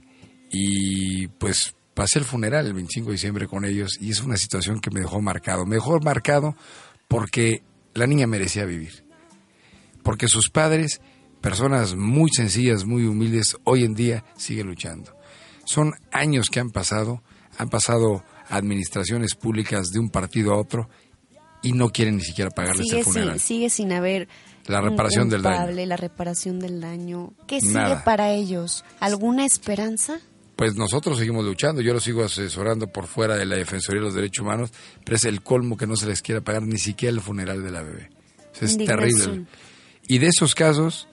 y 0.50 1.28
pues 1.28 1.74
pasé 1.94 2.18
el 2.18 2.24
funeral 2.24 2.66
el 2.66 2.74
25 2.74 3.08
de 3.08 3.12
diciembre 3.12 3.46
con 3.46 3.64
ellos 3.64 3.96
y 4.00 4.10
es 4.10 4.20
una 4.20 4.36
situación 4.36 4.80
que 4.80 4.90
me 4.90 5.00
dejó 5.00 5.20
marcado. 5.22 5.64
Me 5.64 5.76
dejó 5.76 5.98
marcado 6.00 6.56
porque 7.08 7.62
la 7.94 8.06
niña 8.06 8.26
merecía 8.26 8.64
vivir. 8.64 9.04
Porque 10.02 10.28
sus 10.28 10.50
padres, 10.50 11.00
personas 11.40 11.94
muy 11.94 12.30
sencillas, 12.30 12.84
muy 12.84 13.06
humildes, 13.06 13.56
hoy 13.64 13.84
en 13.84 13.94
día 13.94 14.24
siguen 14.36 14.66
luchando. 14.66 15.16
Son 15.64 15.92
años 16.12 16.50
que 16.50 16.60
han 16.60 16.70
pasado, 16.70 17.22
han 17.56 17.70
pasado 17.70 18.24
administraciones 18.48 19.34
públicas 19.34 19.88
de 19.88 20.00
un 20.00 20.10
partido 20.10 20.52
a 20.52 20.58
otro 20.58 20.90
y 21.62 21.72
no 21.72 21.88
quieren 21.88 22.16
ni 22.16 22.22
siquiera 22.22 22.50
pagarles 22.50 22.86
sigue 22.86 22.98
el 22.98 23.04
funeral. 23.04 23.40
Sin, 23.40 23.46
sigue 23.46 23.70
sin 23.70 23.92
haber 23.92 24.28
La 24.66 24.82
reparación 24.82 25.30
del 25.30 25.42
daño. 25.42 25.86
La 25.86 25.96
reparación 25.96 26.58
del 26.60 26.80
daño. 26.80 27.32
¿Qué 27.46 27.60
sigue 27.60 27.72
Nada. 27.72 28.04
para 28.04 28.32
ellos? 28.32 28.84
¿Alguna 29.00 29.46
esperanza? 29.46 30.20
Pues 30.56 30.76
nosotros 30.76 31.18
seguimos 31.18 31.44
luchando, 31.44 31.80
yo 31.82 31.92
lo 31.92 32.00
sigo 32.00 32.24
asesorando 32.24 32.86
por 32.86 33.06
fuera 33.06 33.36
de 33.36 33.44
la 33.44 33.56
Defensoría 33.56 34.00
de 34.00 34.06
los 34.06 34.14
Derechos 34.14 34.44
Humanos, 34.44 34.70
pero 35.04 35.16
es 35.16 35.24
el 35.24 35.42
colmo 35.42 35.76
que 35.76 35.86
no 35.86 35.96
se 35.96 36.06
les 36.06 36.22
quiera 36.22 36.42
pagar 36.42 36.62
ni 36.62 36.78
siquiera 36.78 37.12
el 37.12 37.20
funeral 37.20 37.64
de 37.64 37.70
la 37.70 37.82
bebé. 37.82 38.10
Es 38.60 38.72
Indignación. 38.72 39.18
terrible. 39.18 39.46
Y 40.06 40.18
de 40.18 40.28
esos 40.28 40.54
casos 40.54 41.08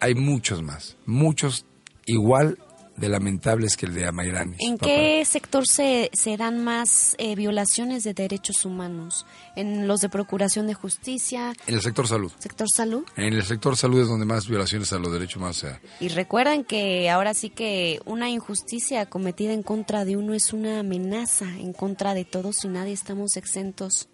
hay 0.00 0.14
muchos 0.14 0.62
más, 0.62 0.96
muchos 1.04 1.66
igual 2.06 2.58
de 2.96 3.08
lamentables 3.08 3.76
que 3.76 3.86
el 3.86 3.94
de 3.94 4.06
Amairani. 4.06 4.56
¿En 4.60 4.78
papá. 4.78 4.86
qué 4.86 5.24
sector 5.24 5.66
se, 5.66 6.10
se 6.12 6.36
dan 6.36 6.62
más 6.62 7.14
eh, 7.18 7.34
violaciones 7.34 8.04
de 8.04 8.14
derechos 8.14 8.64
humanos? 8.64 9.26
¿En 9.56 9.86
los 9.86 10.00
de 10.00 10.08
Procuración 10.08 10.66
de 10.66 10.74
Justicia? 10.74 11.52
En 11.66 11.74
el 11.74 11.82
sector 11.82 12.06
salud. 12.06 12.32
¿Sector 12.38 12.68
salud? 12.70 13.04
En 13.16 13.32
el 13.32 13.44
sector 13.44 13.76
salud 13.76 14.00
es 14.00 14.08
donde 14.08 14.26
más 14.26 14.48
violaciones 14.48 14.92
a 14.92 14.98
los 14.98 15.12
derechos 15.12 15.36
humanos 15.36 15.56
se 15.56 15.66
da. 15.68 15.80
Y 16.00 16.08
recuerden 16.08 16.64
que 16.64 17.10
ahora 17.10 17.34
sí 17.34 17.50
que 17.50 18.00
una 18.04 18.30
injusticia 18.30 19.06
cometida 19.06 19.52
en 19.52 19.62
contra 19.62 20.04
de 20.04 20.16
uno 20.16 20.34
es 20.34 20.52
una 20.52 20.80
amenaza 20.80 21.46
en 21.58 21.72
contra 21.72 22.14
de 22.14 22.24
todos 22.24 22.64
y 22.64 22.68
nadie 22.68 22.92
estamos 22.92 23.36
exentos. 23.36 24.08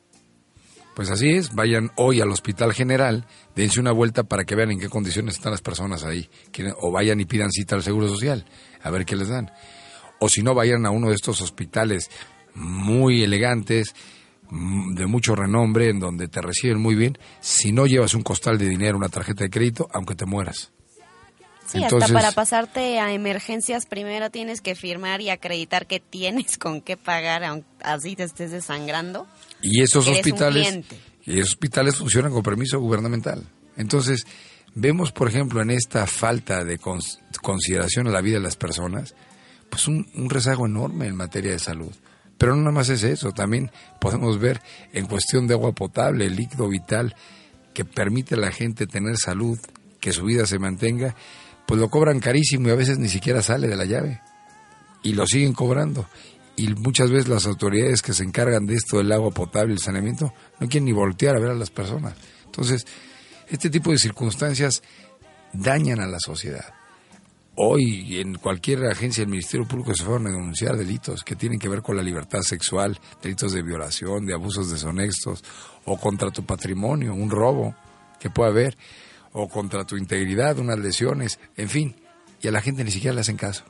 Pues 0.95 1.11
así 1.11 1.31
es, 1.31 1.55
vayan 1.55 1.91
hoy 1.97 2.21
al 2.21 2.31
Hospital 2.31 2.75
General, 2.75 3.25
dense 3.55 3.81
una 3.81 3.93
vuelta 3.93 4.25
para 4.25 4.45
que 4.45 4.55
vean 4.55 4.73
en 4.73 4.81
qué 4.81 4.89
condiciones 4.89 5.37
están 5.37 5.53
las 5.53 5.63
personas 5.63 6.05
ahí, 6.05 6.29
o 6.81 6.91
vayan 6.91 7.21
y 7.21 7.25
pidan 7.25 7.51
cita 7.51 7.77
al 7.77 7.83
Seguro 7.83 8.09
Social, 8.09 8.45
a 8.83 8.91
ver 8.91 9.07
qué 9.07 9.17
les 9.17 9.29
dan. 9.29 9.51
O 10.19 10.29
si 10.29 10.43
no, 10.43 10.55
vayan 10.55 10.85
a 10.85 10.91
uno 10.91 11.09
de 11.09 11.15
estos 11.15 11.41
hospitales 11.41 12.11
muy 12.55 13.23
elegantes, 13.23 13.95
mm, 14.51 14.95
de 14.95 15.07
mucho 15.07 15.35
renombre, 15.35 15.89
en 15.89 16.01
donde 16.01 16.29
te 16.29 16.43
reciben 16.43 16.79
muy 16.81 16.95
bien, 16.97 17.17
si 17.41 17.73
no 17.73 17.87
llevas 17.87 18.13
un 18.15 18.23
costal 18.23 18.59
de 18.59 18.69
dinero, 18.69 18.99
una 18.99 19.09
tarjeta 19.09 19.45
de 19.45 19.51
crédito, 19.51 19.89
aunque 19.95 20.15
te 20.17 20.27
mueras. 20.27 20.71
Sí, 21.67 21.83
Entonces- 21.83 22.11
hasta 22.11 22.15
para 22.15 22.33
pasarte 22.33 22.99
a 22.99 23.13
emergencias 23.15 23.87
primero 23.87 24.29
tienes 24.31 24.61
que 24.61 24.75
firmar 24.75 25.21
y 25.21 25.31
acreditar 25.31 25.87
que 25.87 26.01
tienes 26.01 26.59
con 26.59 26.81
qué 26.83 26.97
pagar, 26.97 27.45
aun- 27.45 27.65
así 27.83 28.17
te 28.17 28.25
estés 28.25 28.51
desangrando. 28.51 29.27
Y 29.63 29.83
esos 29.83 30.07
Eres 30.07 30.19
hospitales, 30.19 30.67
y 31.27 31.39
esos 31.39 31.51
hospitales 31.51 31.97
funcionan 31.97 32.33
con 32.33 32.43
permiso 32.43 32.79
gubernamental. 32.81 33.45
Entonces, 33.77 34.27
vemos, 34.75 35.13
por 35.13 35.29
ejemplo, 35.29 35.61
en 35.63 35.71
esta 35.71 36.07
falta 36.07 36.65
de 36.65 36.79
cons- 36.79 37.19
consideración 37.43 38.07
a 38.07 38.11
la 38.11 38.21
vida 38.21 38.37
de 38.39 38.43
las 38.43 38.57
personas, 38.57 39.15
pues 39.69 39.87
un, 39.89 40.09
un 40.15 40.31
rezago 40.31 40.67
enorme 40.67 41.07
en 41.07 41.17
materia 41.17 41.53
de 41.53 41.59
salud. 41.59 41.93
Pero 42.39 42.55
no 42.57 42.63
nada 42.63 42.73
más 42.73 42.89
es 42.89 43.03
eso, 43.03 43.33
también 43.33 43.71
podemos 44.01 44.39
ver 44.39 44.63
en 44.93 45.07
cuestión 45.07 45.47
de 45.47 45.55
agua 45.55 45.73
potable, 45.73 46.25
el 46.27 46.37
líquido 46.37 46.69
vital 46.69 47.15
que 47.75 47.85
permite 47.85 48.35
a 48.35 48.39
la 48.39 48.51
gente 48.51 48.87
tener 48.87 49.17
salud, 49.19 49.59
que 50.01 50.13
su 50.13 50.25
vida 50.25 50.47
se 50.47 50.59
mantenga, 50.59 51.15
pues 51.67 51.79
lo 51.79 51.89
cobran 51.91 52.19
carísimo 52.19 52.69
y 52.69 52.71
a 52.71 52.77
veces 52.77 52.99
ni 52.99 53.09
siquiera 53.09 53.43
sale 53.43 53.69
de 53.69 53.77
la 53.77 53.85
llave 53.85 54.21
y 55.03 55.13
lo 55.13 55.27
siguen 55.27 55.53
cobrando. 55.53 56.07
Y 56.61 56.75
muchas 56.75 57.11
veces 57.11 57.27
las 57.27 57.47
autoridades 57.47 58.03
que 58.03 58.13
se 58.13 58.23
encargan 58.23 58.67
de 58.67 58.75
esto 58.75 58.99
del 58.99 59.11
agua 59.13 59.31
potable 59.31 59.73
el 59.73 59.79
saneamiento 59.79 60.35
no 60.59 60.69
quieren 60.69 60.85
ni 60.85 60.93
voltear 60.93 61.35
a 61.35 61.41
ver 61.41 61.53
a 61.53 61.55
las 61.55 61.71
personas. 61.71 62.15
Entonces, 62.45 62.87
este 63.49 63.71
tipo 63.71 63.91
de 63.91 63.97
circunstancias 63.97 64.83
dañan 65.55 66.01
a 66.01 66.07
la 66.07 66.19
sociedad. 66.21 66.75
Hoy 67.55 68.21
en 68.21 68.35
cualquier 68.35 68.85
agencia 68.85 69.23
del 69.23 69.31
Ministerio 69.31 69.67
Público 69.67 69.95
se 69.95 70.05
fueron 70.05 70.27
a 70.27 70.33
denunciar 70.33 70.77
delitos 70.77 71.25
que 71.25 71.35
tienen 71.35 71.59
que 71.59 71.71
ver 71.71 71.81
con 71.81 71.97
la 71.97 72.03
libertad 72.03 72.43
sexual, 72.43 73.01
delitos 73.23 73.55
de 73.55 73.63
violación, 73.63 74.27
de 74.27 74.35
abusos 74.35 74.71
deshonestos, 74.71 75.43
o 75.87 75.97
contra 75.97 76.31
tu 76.31 76.45
patrimonio, 76.45 77.15
un 77.15 77.31
robo 77.31 77.75
que 78.19 78.29
pueda 78.29 78.51
haber, 78.51 78.77
o 79.33 79.49
contra 79.49 79.87
tu 79.87 79.97
integridad, 79.97 80.59
unas 80.59 80.79
lesiones, 80.79 81.41
en 81.57 81.71
fin, 81.71 81.97
y 82.43 82.49
a 82.49 82.53
la 82.53 82.61
gente 82.61 82.85
ni 82.85 82.91
siquiera 82.91 83.15
le 83.15 83.23
hacen 83.23 83.39
caso. 83.39 83.65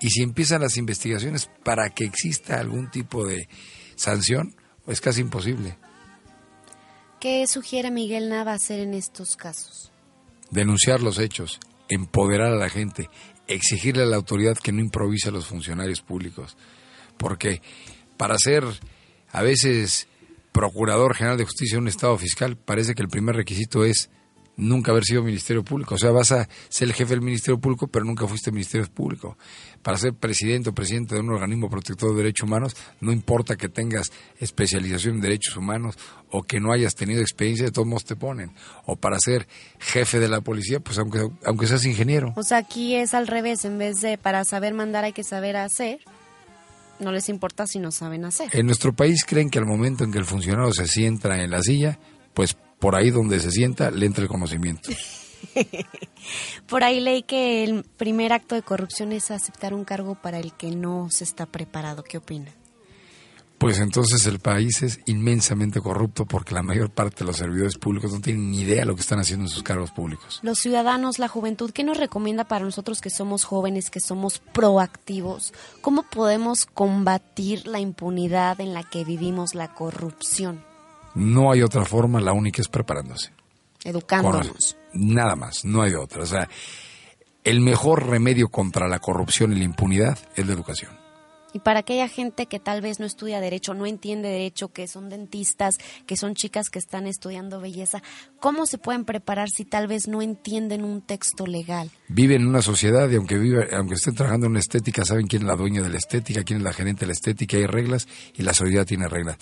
Y 0.00 0.10
si 0.10 0.22
empiezan 0.22 0.62
las 0.62 0.76
investigaciones 0.76 1.50
para 1.64 1.90
que 1.90 2.04
exista 2.04 2.60
algún 2.60 2.90
tipo 2.90 3.26
de 3.26 3.48
sanción, 3.96 4.54
es 4.86 5.00
casi 5.00 5.20
imposible. 5.20 5.76
¿Qué 7.20 7.46
sugiere 7.46 7.90
Miguel 7.90 8.28
Nava 8.28 8.52
hacer 8.52 8.78
en 8.78 8.94
estos 8.94 9.36
casos? 9.36 9.90
Denunciar 10.50 11.02
los 11.02 11.18
hechos, 11.18 11.58
empoderar 11.88 12.52
a 12.52 12.56
la 12.56 12.70
gente, 12.70 13.10
exigirle 13.48 14.04
a 14.04 14.06
la 14.06 14.16
autoridad 14.16 14.56
que 14.56 14.72
no 14.72 14.80
improvise 14.80 15.28
a 15.28 15.32
los 15.32 15.46
funcionarios 15.46 16.00
públicos. 16.00 16.56
Porque 17.16 17.60
para 18.16 18.36
ser 18.38 18.64
a 19.32 19.42
veces 19.42 20.06
procurador 20.52 21.14
general 21.14 21.38
de 21.38 21.44
justicia 21.44 21.76
de 21.76 21.82
un 21.82 21.88
estado 21.88 22.16
fiscal, 22.16 22.56
parece 22.56 22.94
que 22.94 23.02
el 23.02 23.08
primer 23.08 23.36
requisito 23.36 23.84
es 23.84 24.10
nunca 24.58 24.90
haber 24.90 25.04
sido 25.04 25.22
Ministerio 25.22 25.64
Público. 25.64 25.94
O 25.94 25.98
sea, 25.98 26.10
vas 26.10 26.32
a 26.32 26.48
ser 26.68 26.88
el 26.88 26.94
jefe 26.94 27.14
del 27.14 27.22
Ministerio 27.22 27.58
Público, 27.58 27.86
pero 27.86 28.04
nunca 28.04 28.26
fuiste 28.26 28.50
Ministerio 28.50 28.86
Público. 28.92 29.38
Para 29.82 29.96
ser 29.96 30.12
presidente 30.12 30.68
o 30.68 30.74
presidente 30.74 31.14
de 31.14 31.22
un 31.22 31.30
organismo 31.30 31.70
protector 31.70 32.10
de 32.10 32.16
derechos 32.18 32.46
humanos, 32.46 32.76
no 33.00 33.12
importa 33.12 33.56
que 33.56 33.68
tengas 33.68 34.10
especialización 34.38 35.16
en 35.16 35.20
derechos 35.22 35.56
humanos 35.56 35.96
o 36.30 36.42
que 36.42 36.60
no 36.60 36.72
hayas 36.72 36.94
tenido 36.94 37.22
experiencia, 37.22 37.64
de 37.64 37.72
todos 37.72 37.86
modos 37.86 38.04
te 38.04 38.16
ponen. 38.16 38.52
O 38.84 38.96
para 38.96 39.18
ser 39.20 39.48
jefe 39.78 40.18
de 40.18 40.28
la 40.28 40.40
policía, 40.40 40.80
pues 40.80 40.98
aunque, 40.98 41.26
aunque 41.44 41.66
seas 41.66 41.84
ingeniero. 41.86 42.34
O 42.36 42.42
sea, 42.42 42.58
aquí 42.58 42.96
es 42.96 43.14
al 43.14 43.28
revés, 43.28 43.64
en 43.64 43.78
vez 43.78 44.00
de 44.00 44.18
para 44.18 44.44
saber 44.44 44.74
mandar 44.74 45.04
hay 45.04 45.12
que 45.12 45.24
saber 45.24 45.56
hacer, 45.56 46.00
no 46.98 47.12
les 47.12 47.28
importa 47.28 47.66
si 47.68 47.78
no 47.78 47.92
saben 47.92 48.24
hacer. 48.24 48.48
En 48.52 48.66
nuestro 48.66 48.92
país 48.92 49.24
creen 49.24 49.50
que 49.50 49.60
al 49.60 49.66
momento 49.66 50.02
en 50.02 50.10
que 50.10 50.18
el 50.18 50.24
funcionario 50.24 50.72
se 50.72 50.88
sienta 50.88 51.40
en 51.40 51.50
la 51.50 51.62
silla, 51.62 52.00
pues 52.34 52.56
por 52.78 52.96
ahí 52.96 53.10
donde 53.10 53.40
se 53.40 53.50
sienta 53.50 53.90
le 53.90 54.06
entra 54.06 54.22
el 54.22 54.28
conocimiento. 54.28 54.90
Por 56.66 56.84
ahí 56.84 57.00
leí 57.00 57.22
que 57.22 57.64
el 57.64 57.84
primer 57.84 58.32
acto 58.32 58.54
de 58.54 58.62
corrupción 58.62 59.12
es 59.12 59.30
aceptar 59.30 59.72
un 59.72 59.84
cargo 59.84 60.16
para 60.16 60.38
el 60.38 60.52
que 60.52 60.70
no 60.70 61.08
se 61.10 61.24
está 61.24 61.46
preparado. 61.46 62.02
¿Qué 62.02 62.18
opina? 62.18 62.52
Pues 63.58 63.80
entonces 63.80 64.24
el 64.26 64.38
país 64.38 64.82
es 64.82 65.00
inmensamente 65.06 65.80
corrupto 65.80 66.26
porque 66.26 66.54
la 66.54 66.62
mayor 66.62 66.90
parte 66.90 67.18
de 67.18 67.24
los 67.24 67.38
servidores 67.38 67.76
públicos 67.76 68.12
no 68.12 68.20
tienen 68.20 68.52
ni 68.52 68.60
idea 68.60 68.80
de 68.80 68.86
lo 68.86 68.94
que 68.94 69.00
están 69.00 69.18
haciendo 69.18 69.46
en 69.46 69.48
sus 69.48 69.64
cargos 69.64 69.90
públicos. 69.90 70.38
Los 70.42 70.60
ciudadanos, 70.60 71.18
la 71.18 71.26
juventud, 71.26 71.72
¿qué 71.72 71.82
nos 71.82 71.96
recomienda 71.96 72.44
para 72.44 72.64
nosotros 72.64 73.00
que 73.00 73.10
somos 73.10 73.42
jóvenes, 73.42 73.90
que 73.90 73.98
somos 73.98 74.38
proactivos? 74.38 75.52
¿Cómo 75.80 76.04
podemos 76.04 76.66
combatir 76.66 77.66
la 77.66 77.80
impunidad 77.80 78.60
en 78.60 78.74
la 78.74 78.84
que 78.84 79.04
vivimos, 79.04 79.56
la 79.56 79.74
corrupción? 79.74 80.67
No 81.18 81.50
hay 81.50 81.62
otra 81.62 81.84
forma, 81.84 82.20
la 82.20 82.32
única 82.32 82.62
es 82.62 82.68
preparándose. 82.68 83.32
Educándonos. 83.84 84.76
Nada 84.94 85.34
más, 85.34 85.64
no 85.64 85.82
hay 85.82 85.94
otra. 85.94 86.22
O 86.22 86.26
sea, 86.26 86.48
el 87.42 87.60
mejor 87.60 88.06
remedio 88.06 88.48
contra 88.48 88.88
la 88.88 89.00
corrupción 89.00 89.52
y 89.52 89.56
la 89.56 89.64
impunidad 89.64 90.18
es 90.36 90.46
la 90.46 90.52
educación. 90.52 90.92
Y 91.52 91.60
para 91.60 91.80
aquella 91.80 92.08
gente 92.08 92.46
que 92.46 92.60
tal 92.60 92.82
vez 92.82 93.00
no 93.00 93.06
estudia 93.06 93.40
derecho, 93.40 93.74
no 93.74 93.86
entiende 93.86 94.28
derecho, 94.28 94.68
que 94.68 94.86
son 94.86 95.08
dentistas, 95.08 95.78
que 96.06 96.16
son 96.16 96.34
chicas 96.34 96.68
que 96.68 96.78
están 96.78 97.06
estudiando 97.06 97.60
belleza, 97.60 98.02
¿cómo 98.38 98.66
se 98.66 98.78
pueden 98.78 99.04
preparar 99.04 99.48
si 99.48 99.64
tal 99.64 99.88
vez 99.88 100.08
no 100.08 100.20
entienden 100.20 100.84
un 100.84 101.00
texto 101.00 101.46
legal? 101.46 101.90
Viven 102.08 102.42
en 102.42 102.48
una 102.48 102.62
sociedad 102.62 103.10
y 103.10 103.16
aunque 103.16 103.38
vive, 103.38 103.74
aunque 103.74 103.94
estén 103.94 104.14
trabajando 104.14 104.46
en 104.46 104.56
estética, 104.56 105.04
saben 105.04 105.26
quién 105.26 105.42
es 105.42 105.48
la 105.48 105.56
dueña 105.56 105.82
de 105.82 105.88
la 105.88 105.98
estética, 105.98 106.44
quién 106.44 106.58
es 106.58 106.64
la 106.64 106.72
gerente 106.72 107.00
de 107.00 107.06
la 107.06 107.12
estética, 107.14 107.56
hay 107.56 107.66
reglas 107.66 108.06
y 108.34 108.42
la 108.42 108.52
sociedad 108.52 108.84
tiene 108.84 109.08
reglas. 109.08 109.38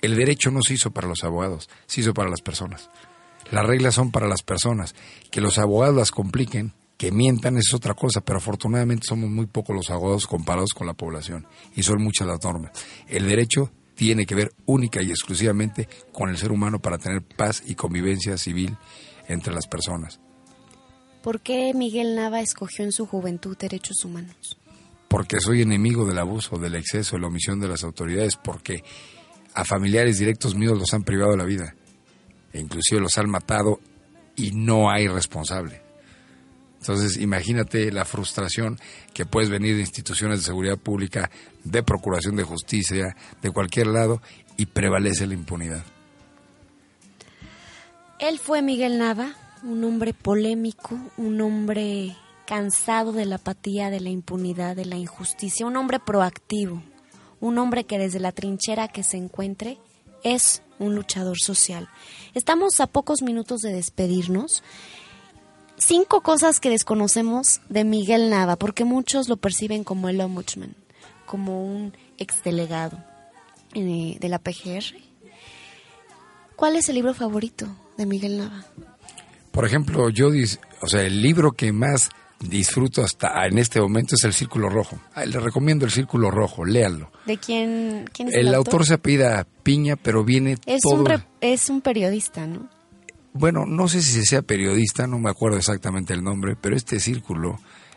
El 0.00 0.16
derecho 0.16 0.50
no 0.50 0.60
se 0.62 0.74
hizo 0.74 0.90
para 0.90 1.08
los 1.08 1.24
abogados, 1.24 1.68
se 1.86 2.00
hizo 2.00 2.14
para 2.14 2.30
las 2.30 2.40
personas. 2.40 2.90
Las 3.50 3.66
reglas 3.66 3.94
son 3.94 4.10
para 4.10 4.28
las 4.28 4.42
personas. 4.42 4.94
Que 5.30 5.40
los 5.40 5.58
abogados 5.58 5.96
las 5.96 6.10
compliquen, 6.10 6.72
que 6.96 7.12
mientan 7.12 7.56
es 7.56 7.72
otra 7.74 7.94
cosa, 7.94 8.20
pero 8.20 8.38
afortunadamente 8.38 9.06
somos 9.06 9.30
muy 9.30 9.46
pocos 9.46 9.74
los 9.74 9.90
abogados 9.90 10.26
comparados 10.26 10.74
con 10.74 10.86
la 10.86 10.94
población 10.94 11.46
y 11.74 11.82
son 11.82 12.02
muchas 12.02 12.26
las 12.26 12.42
normas. 12.42 12.72
El 13.06 13.26
derecho 13.26 13.70
tiene 13.94 14.26
que 14.26 14.34
ver 14.34 14.52
única 14.66 15.02
y 15.02 15.10
exclusivamente 15.10 15.88
con 16.12 16.28
el 16.28 16.36
ser 16.36 16.52
humano 16.52 16.80
para 16.80 16.98
tener 16.98 17.22
paz 17.22 17.62
y 17.66 17.74
convivencia 17.74 18.36
civil 18.36 18.76
entre 19.28 19.54
las 19.54 19.66
personas. 19.66 20.20
¿Por 21.22 21.40
qué 21.40 21.72
Miguel 21.74 22.14
Nava 22.14 22.40
escogió 22.40 22.84
en 22.84 22.92
su 22.92 23.06
juventud 23.06 23.56
derechos 23.56 24.04
humanos? 24.04 24.56
Porque 25.08 25.40
soy 25.40 25.62
enemigo 25.62 26.06
del 26.06 26.18
abuso, 26.18 26.58
del 26.58 26.76
exceso, 26.76 27.16
de 27.16 27.22
la 27.22 27.28
omisión 27.28 27.60
de 27.60 27.68
las 27.68 27.82
autoridades, 27.82 28.36
porque 28.36 28.84
a 29.58 29.64
familiares 29.64 30.20
directos 30.20 30.54
míos 30.54 30.78
los 30.78 30.94
han 30.94 31.02
privado 31.02 31.32
de 31.32 31.36
la 31.36 31.44
vida, 31.44 31.74
e 32.52 32.60
inclusive 32.60 33.00
los 33.00 33.18
han 33.18 33.28
matado 33.28 33.80
y 34.36 34.52
no 34.52 34.88
hay 34.88 35.08
responsable. 35.08 35.82
Entonces, 36.78 37.16
imagínate 37.16 37.90
la 37.90 38.04
frustración 38.04 38.78
que 39.12 39.26
puedes 39.26 39.50
venir 39.50 39.74
de 39.74 39.80
instituciones 39.80 40.38
de 40.38 40.44
seguridad 40.44 40.78
pública, 40.78 41.28
de 41.64 41.82
procuración 41.82 42.36
de 42.36 42.44
justicia, 42.44 43.16
de 43.42 43.50
cualquier 43.50 43.88
lado, 43.88 44.22
y 44.56 44.66
prevalece 44.66 45.26
la 45.26 45.34
impunidad. 45.34 45.82
Él 48.20 48.38
fue 48.38 48.62
Miguel 48.62 48.96
Nava, 48.96 49.34
un 49.64 49.82
hombre 49.82 50.14
polémico, 50.14 50.96
un 51.16 51.40
hombre 51.40 52.16
cansado 52.46 53.10
de 53.10 53.26
la 53.26 53.36
apatía, 53.36 53.90
de 53.90 53.98
la 53.98 54.10
impunidad, 54.10 54.76
de 54.76 54.84
la 54.84 54.96
injusticia, 54.96 55.66
un 55.66 55.76
hombre 55.76 55.98
proactivo, 55.98 56.80
un 57.40 57.58
hombre 57.58 57.84
que 57.84 57.98
desde 57.98 58.20
la 58.20 58.32
trinchera 58.32 58.88
que 58.88 59.02
se 59.02 59.16
encuentre 59.16 59.78
es 60.24 60.62
un 60.78 60.94
luchador 60.94 61.38
social. 61.38 61.88
Estamos 62.34 62.80
a 62.80 62.86
pocos 62.86 63.22
minutos 63.22 63.60
de 63.60 63.72
despedirnos. 63.72 64.62
Cinco 65.76 66.22
cosas 66.22 66.60
que 66.60 66.70
desconocemos 66.70 67.60
de 67.68 67.84
Miguel 67.84 68.30
Nava, 68.30 68.56
porque 68.56 68.84
muchos 68.84 69.28
lo 69.28 69.36
perciben 69.36 69.84
como 69.84 70.08
el 70.08 70.20
ombudsman, 70.20 70.74
como 71.26 71.64
un 71.64 71.96
exdelegado 72.16 72.98
eh, 73.74 74.16
de 74.18 74.28
la 74.28 74.38
PGR. 74.38 74.96
¿Cuál 76.56 76.76
es 76.76 76.88
el 76.88 76.96
libro 76.96 77.14
favorito 77.14 77.68
de 77.96 78.06
Miguel 78.06 78.38
Nava? 78.38 78.64
Por 79.52 79.64
ejemplo, 79.64 80.10
yo, 80.10 80.30
o 80.82 80.86
sea, 80.88 81.02
el 81.02 81.22
libro 81.22 81.52
que 81.52 81.72
más 81.72 82.10
disfruto 82.40 83.02
hasta 83.02 83.46
en 83.46 83.58
este 83.58 83.80
momento 83.80 84.14
es 84.14 84.24
El 84.24 84.32
Círculo 84.32 84.68
Rojo. 84.68 84.98
le 85.26 85.40
recomiendo 85.40 85.84
El 85.84 85.90
Círculo 85.90 86.30
Rojo, 86.30 86.64
léanlo. 86.64 87.10
¿De 87.26 87.36
quién, 87.38 88.04
quién 88.12 88.28
es 88.28 88.34
el, 88.34 88.48
el 88.48 88.54
autor? 88.54 88.74
autor? 88.74 88.86
se 88.86 88.94
apida 88.94 89.46
Piña, 89.62 89.96
pero 89.96 90.24
viene 90.24 90.56
Es, 90.66 90.80
todo... 90.82 91.00
un 91.00 91.06
re- 91.06 91.24
es 91.40 91.68
un 91.68 91.80
periodista, 91.80 92.46
¿no? 92.46 92.68
Bueno, 93.32 93.64
no 93.66 93.88
sé 93.88 94.02
si 94.02 94.24
sea 94.24 94.42
periodista, 94.42 95.06
no 95.06 95.18
me 95.18 95.30
acuerdo 95.30 95.58
exactamente 95.58 96.12
el 96.14 96.22
nombre, 96.24 96.56
pero 96.60 96.74
este 96.76 96.98
círculo, 96.98 97.56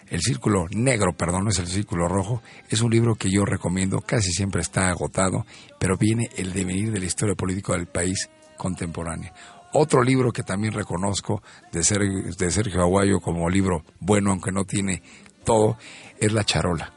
el 0.10 0.22
círculo 0.22 0.66
negro, 0.72 1.14
perdón, 1.14 1.46
no 1.46 1.50
es 1.52 1.60
el 1.60 1.68
círculo 1.68 2.08
rojo, 2.08 2.44
es 2.70 2.82
un 2.82 2.92
libro 2.92 3.16
que 3.16 3.32
yo 3.32 3.46
recomiendo, 3.46 4.02
casi 4.02 4.32
siempre 4.32 4.62
está 4.62 4.90
agotado, 4.90 5.46
pero 5.80 5.98
viene 5.98 6.30
el 6.36 6.52
devenir 6.54 6.92
de 6.92 7.00
la 7.00 7.06
historia 7.06 7.34
política 7.36 7.74
del 7.74 7.88
país 7.88 8.30
contemporánea. 8.58 9.34
Otro 9.74 10.04
libro 10.04 10.32
que 10.32 10.44
también 10.44 10.74
reconozco 10.74 11.42
de, 11.72 11.84
Ser- 11.84 12.02
de 12.36 12.52
Sergio 12.52 12.82
Aguayo 12.82 13.20
como 13.20 13.50
libro 13.50 13.84
bueno, 14.00 14.32
aunque 14.32 14.52
no 14.52 14.66
tiene 14.66 15.02
todo, 15.46 15.78
es 16.20 16.32
La 16.34 16.44
Charola. 16.44 16.94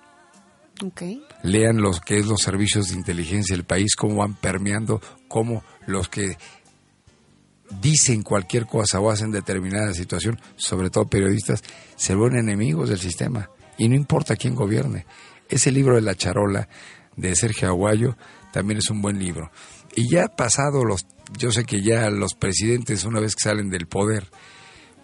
Ok. 0.85 1.03
Lean 1.45 1.77
los 1.81 2.01
que 2.01 2.19
es 2.19 2.27
los 2.27 2.41
servicios 2.41 2.89
de 2.89 2.97
inteligencia 2.97 3.55
del 3.55 3.65
país, 3.65 3.95
cómo 3.97 4.17
van 4.17 4.35
permeando, 4.35 5.01
cómo 5.29 5.63
los 5.87 6.09
que 6.09 6.37
dicen 7.81 8.23
cualquier 8.23 8.67
cosa 8.67 9.01
o 9.01 9.11
hacen 9.11 9.31
determinada 9.31 9.95
situación, 9.95 10.41
sobre 10.57 10.91
todo 10.91 11.07
periodistas, 11.07 11.63
se 11.97 12.15
vuelven 12.15 12.41
enemigos 12.41 12.89
del 12.89 12.99
sistema. 12.99 13.51
Y 13.79 13.89
no 13.89 13.95
importa 13.95 14.37
quién 14.37 14.55
gobierne. 14.55 15.07
Ese 15.49 15.71
libro 15.73 15.95
de 15.97 16.03
La 16.03 16.15
Charola 16.15 16.69
de 17.17 17.35
Sergio 17.37 17.69
Aguayo 17.69 18.17
también 18.55 18.79
es 18.79 18.88
un 18.88 19.03
buen 19.03 19.19
libro. 19.19 19.51
Y 19.97 20.09
ya 20.09 20.29
pasado 20.29 20.85
los, 20.85 21.05
yo 21.37 21.51
sé 21.51 21.64
que 21.64 21.83
ya 21.83 22.09
los 22.09 22.35
presidentes 22.35 23.03
una 23.03 23.19
vez 23.19 23.35
que 23.35 23.43
salen 23.43 23.69
del 23.69 23.88
poder, 23.88 24.29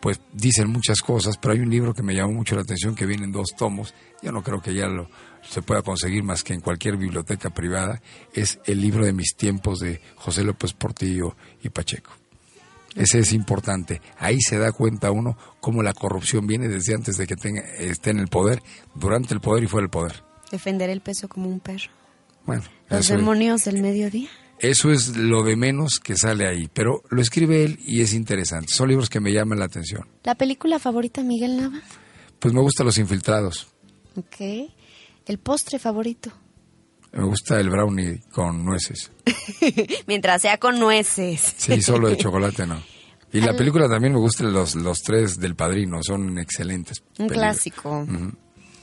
pues 0.01 0.21
dicen 0.33 0.71
muchas 0.71 1.01
cosas, 1.03 1.37
pero 1.37 1.55
hay 1.55 1.59
un 1.59 1.69
libro 1.69 1.93
que 1.93 2.05
me 2.05 2.15
llamó 2.15 2.33
mucho 2.33 2.55
la 2.55 2.63
atención 2.63 2.95
que 2.95 3.07
viene 3.07 3.25
en 3.25 3.33
dos 3.33 3.57
tomos. 3.59 3.93
Yo 4.23 4.31
no 4.31 4.45
creo 4.45 4.63
que 4.63 4.73
ya 4.73 4.87
lo 4.87 5.11
se 5.43 5.63
pueda 5.63 5.83
conseguir 5.83 6.23
más 6.23 6.45
que 6.45 6.55
en 6.55 6.61
cualquier 6.61 6.97
biblioteca 6.97 7.51
privada. 7.51 8.01
Es 8.33 8.61
el 8.67 8.81
libro 8.81 9.05
de 9.05 9.13
mis 9.13 9.35
tiempos 9.35 9.81
de 9.81 10.01
José 10.15 10.45
López 10.45 10.73
Portillo 10.73 11.35
y 11.61 11.71
Pacheco. 11.71 12.13
Ese 12.95 13.19
es 13.19 13.33
importante. 13.33 14.01
Ahí 14.19 14.39
se 14.41 14.59
da 14.59 14.71
cuenta 14.71 15.11
uno 15.11 15.37
cómo 15.61 15.83
la 15.83 15.93
corrupción 15.93 16.47
viene 16.47 16.69
desde 16.69 16.95
antes 16.95 17.17
de 17.17 17.27
que 17.27 17.35
tenga, 17.35 17.63
esté 17.63 18.11
en 18.11 18.21
el 18.21 18.29
poder, 18.29 18.63
durante 18.95 19.35
el 19.35 19.41
poder 19.41 19.65
y 19.65 19.67
fuera 19.67 19.83
del 19.83 19.91
poder. 19.91 20.23
Defender 20.53 20.89
el 20.89 21.01
peso 21.01 21.27
como 21.27 21.49
un 21.49 21.59
perro. 21.59 21.91
Bueno, 22.57 22.63
Los 22.89 23.01
eso 23.01 23.15
es. 23.15 23.21
demonios 23.21 23.65
del 23.65 23.81
mediodía. 23.83 24.29
Eso 24.59 24.91
es 24.93 25.17
lo 25.17 25.43
de 25.43 25.57
menos 25.57 26.01
que 26.01 26.17
sale 26.17 26.47
ahí, 26.47 26.69
pero 26.73 27.03
lo 27.11 27.23
escribe 27.23 27.65
él 27.65 27.79
y 27.87 28.03
es 28.03 28.13
interesante. 28.13 28.69
Son 28.75 28.89
libros 28.89 29.09
que 29.09 29.21
me 29.21 29.33
llaman 29.33 29.59
la 29.59 29.65
atención. 29.67 30.07
¿La 30.23 30.35
película 30.35 30.79
favorita 30.79 31.23
Miguel 31.23 31.57
Nava? 31.57 31.81
Pues 32.39 32.53
me 32.53 32.61
gustan 32.61 32.87
los 32.87 32.99
infiltrados. 32.99 33.69
Ok. 34.17 34.69
¿El 35.27 35.39
postre 35.39 35.79
favorito? 35.79 36.31
Me 37.13 37.25
gusta 37.25 37.59
el 37.59 37.71
brownie 37.71 38.21
con 38.33 38.65
nueces. 38.65 39.11
Mientras 40.07 40.43
sea 40.43 40.59
con 40.59 40.79
nueces. 40.79 41.55
Sí, 41.57 41.81
solo 41.83 42.09
de 42.09 42.17
chocolate 42.17 42.67
no. 42.67 42.83
Y 43.33 43.41
la 43.41 43.57
película 43.57 43.89
también 43.89 44.13
me 44.13 44.19
gustan 44.19 44.53
los, 44.53 44.75
los 44.75 45.03
tres 45.03 45.39
del 45.39 45.55
padrino, 45.55 46.01
son 46.03 46.39
excelentes. 46.39 47.01
Un 47.19 47.29
películas. 47.29 47.55
clásico. 47.57 48.07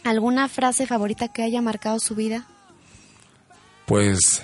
¿Alguna 0.05 0.47
frase 0.47 0.87
favorita 0.87 1.27
que 1.27 1.43
haya 1.43 1.61
marcado 1.61 1.99
su 1.99 2.15
vida? 2.15 2.47
Pues 3.87 4.43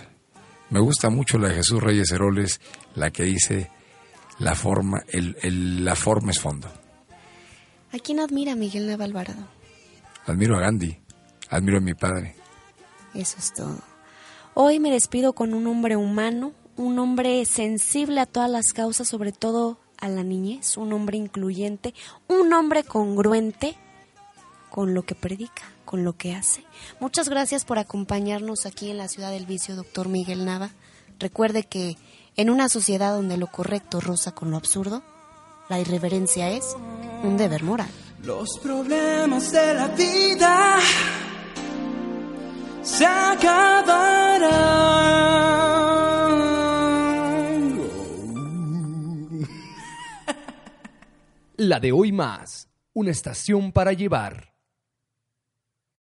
me 0.70 0.80
gusta 0.80 1.10
mucho 1.10 1.38
la 1.38 1.50
de 1.50 1.56
Jesús 1.56 1.84
Reyes 1.84 2.12
Heroles, 2.12 2.60
la 2.96 3.12
que 3.12 3.24
dice 3.24 3.70
la 4.40 4.56
forma, 4.56 5.04
el, 5.10 5.38
el- 5.44 5.86
la 5.86 5.96
forma 5.96 6.32
es 6.32 6.40
fondo. 6.40 6.68
¿A 7.92 8.00
quién 8.00 8.20
admira 8.20 8.56
Miguel 8.56 8.88
Nava 8.88 9.04
Alvarado? 9.06 9.48
Admiro 10.26 10.56
a 10.58 10.62
Gandhi, 10.62 10.98
admiro 11.50 11.78
a 11.78 11.82
mi 11.82 11.94
padre. 11.94 12.36
Eso 13.14 13.38
es 13.38 13.54
todo. 13.54 13.78
Hoy 14.56 14.80
me 14.80 14.90
despido 14.92 15.34
con 15.34 15.54
un 15.54 15.68
hombre 15.68 15.98
humano, 15.98 16.54
un 16.78 16.98
hombre 16.98 17.46
sensible 17.46 18.20
a 18.22 18.26
todas 18.26 18.50
las 18.50 18.72
causas, 18.74 19.08
sobre 19.08 19.32
todo 19.32 19.80
a 20.00 20.08
la 20.08 20.24
niñez, 20.24 20.78
un 20.78 20.94
hombre 20.94 21.18
incluyente, 21.18 21.94
un 22.28 22.52
hombre 22.54 22.84
congruente 22.84 23.76
con 24.74 24.96
lo 24.96 25.04
que 25.04 25.14
predica, 25.14 25.62
con 25.86 26.04
lo 26.04 26.14
que 26.14 26.34
hace. 26.34 26.64
Muchas 27.00 27.30
gracias 27.30 27.64
por 27.64 27.78
acompañarnos 27.78 28.66
aquí 28.66 28.90
en 28.90 28.98
la 28.98 29.08
ciudad 29.08 29.30
del 29.30 29.46
vicio, 29.46 29.76
doctor 29.76 30.10
Miguel 30.10 30.46
Nava. 30.46 30.72
Recuerde 31.20 31.62
que 31.62 31.96
en 32.38 32.50
una 32.50 32.68
sociedad 32.70 33.14
donde 33.14 33.38
lo 33.38 33.46
correcto 33.46 34.02
roza 34.02 34.32
con 34.32 34.50
lo 34.50 34.58
absurdo, 34.58 35.04
la 35.70 35.80
irreverencia 35.80 36.50
es 36.50 36.76
un 37.22 37.38
deber 37.38 37.62
moral. 37.62 37.92
Los 38.24 38.58
problemas 38.58 39.52
de 39.52 39.76
la 39.76 39.90
vida 39.90 40.80
se 42.82 43.06
acabarán. 43.06 44.50
La 51.58 51.80
de 51.80 51.92
hoy 51.92 52.12
más, 52.12 52.70
una 52.94 53.12
estación 53.12 53.72
para 53.72 53.94
llevar. 53.94 54.53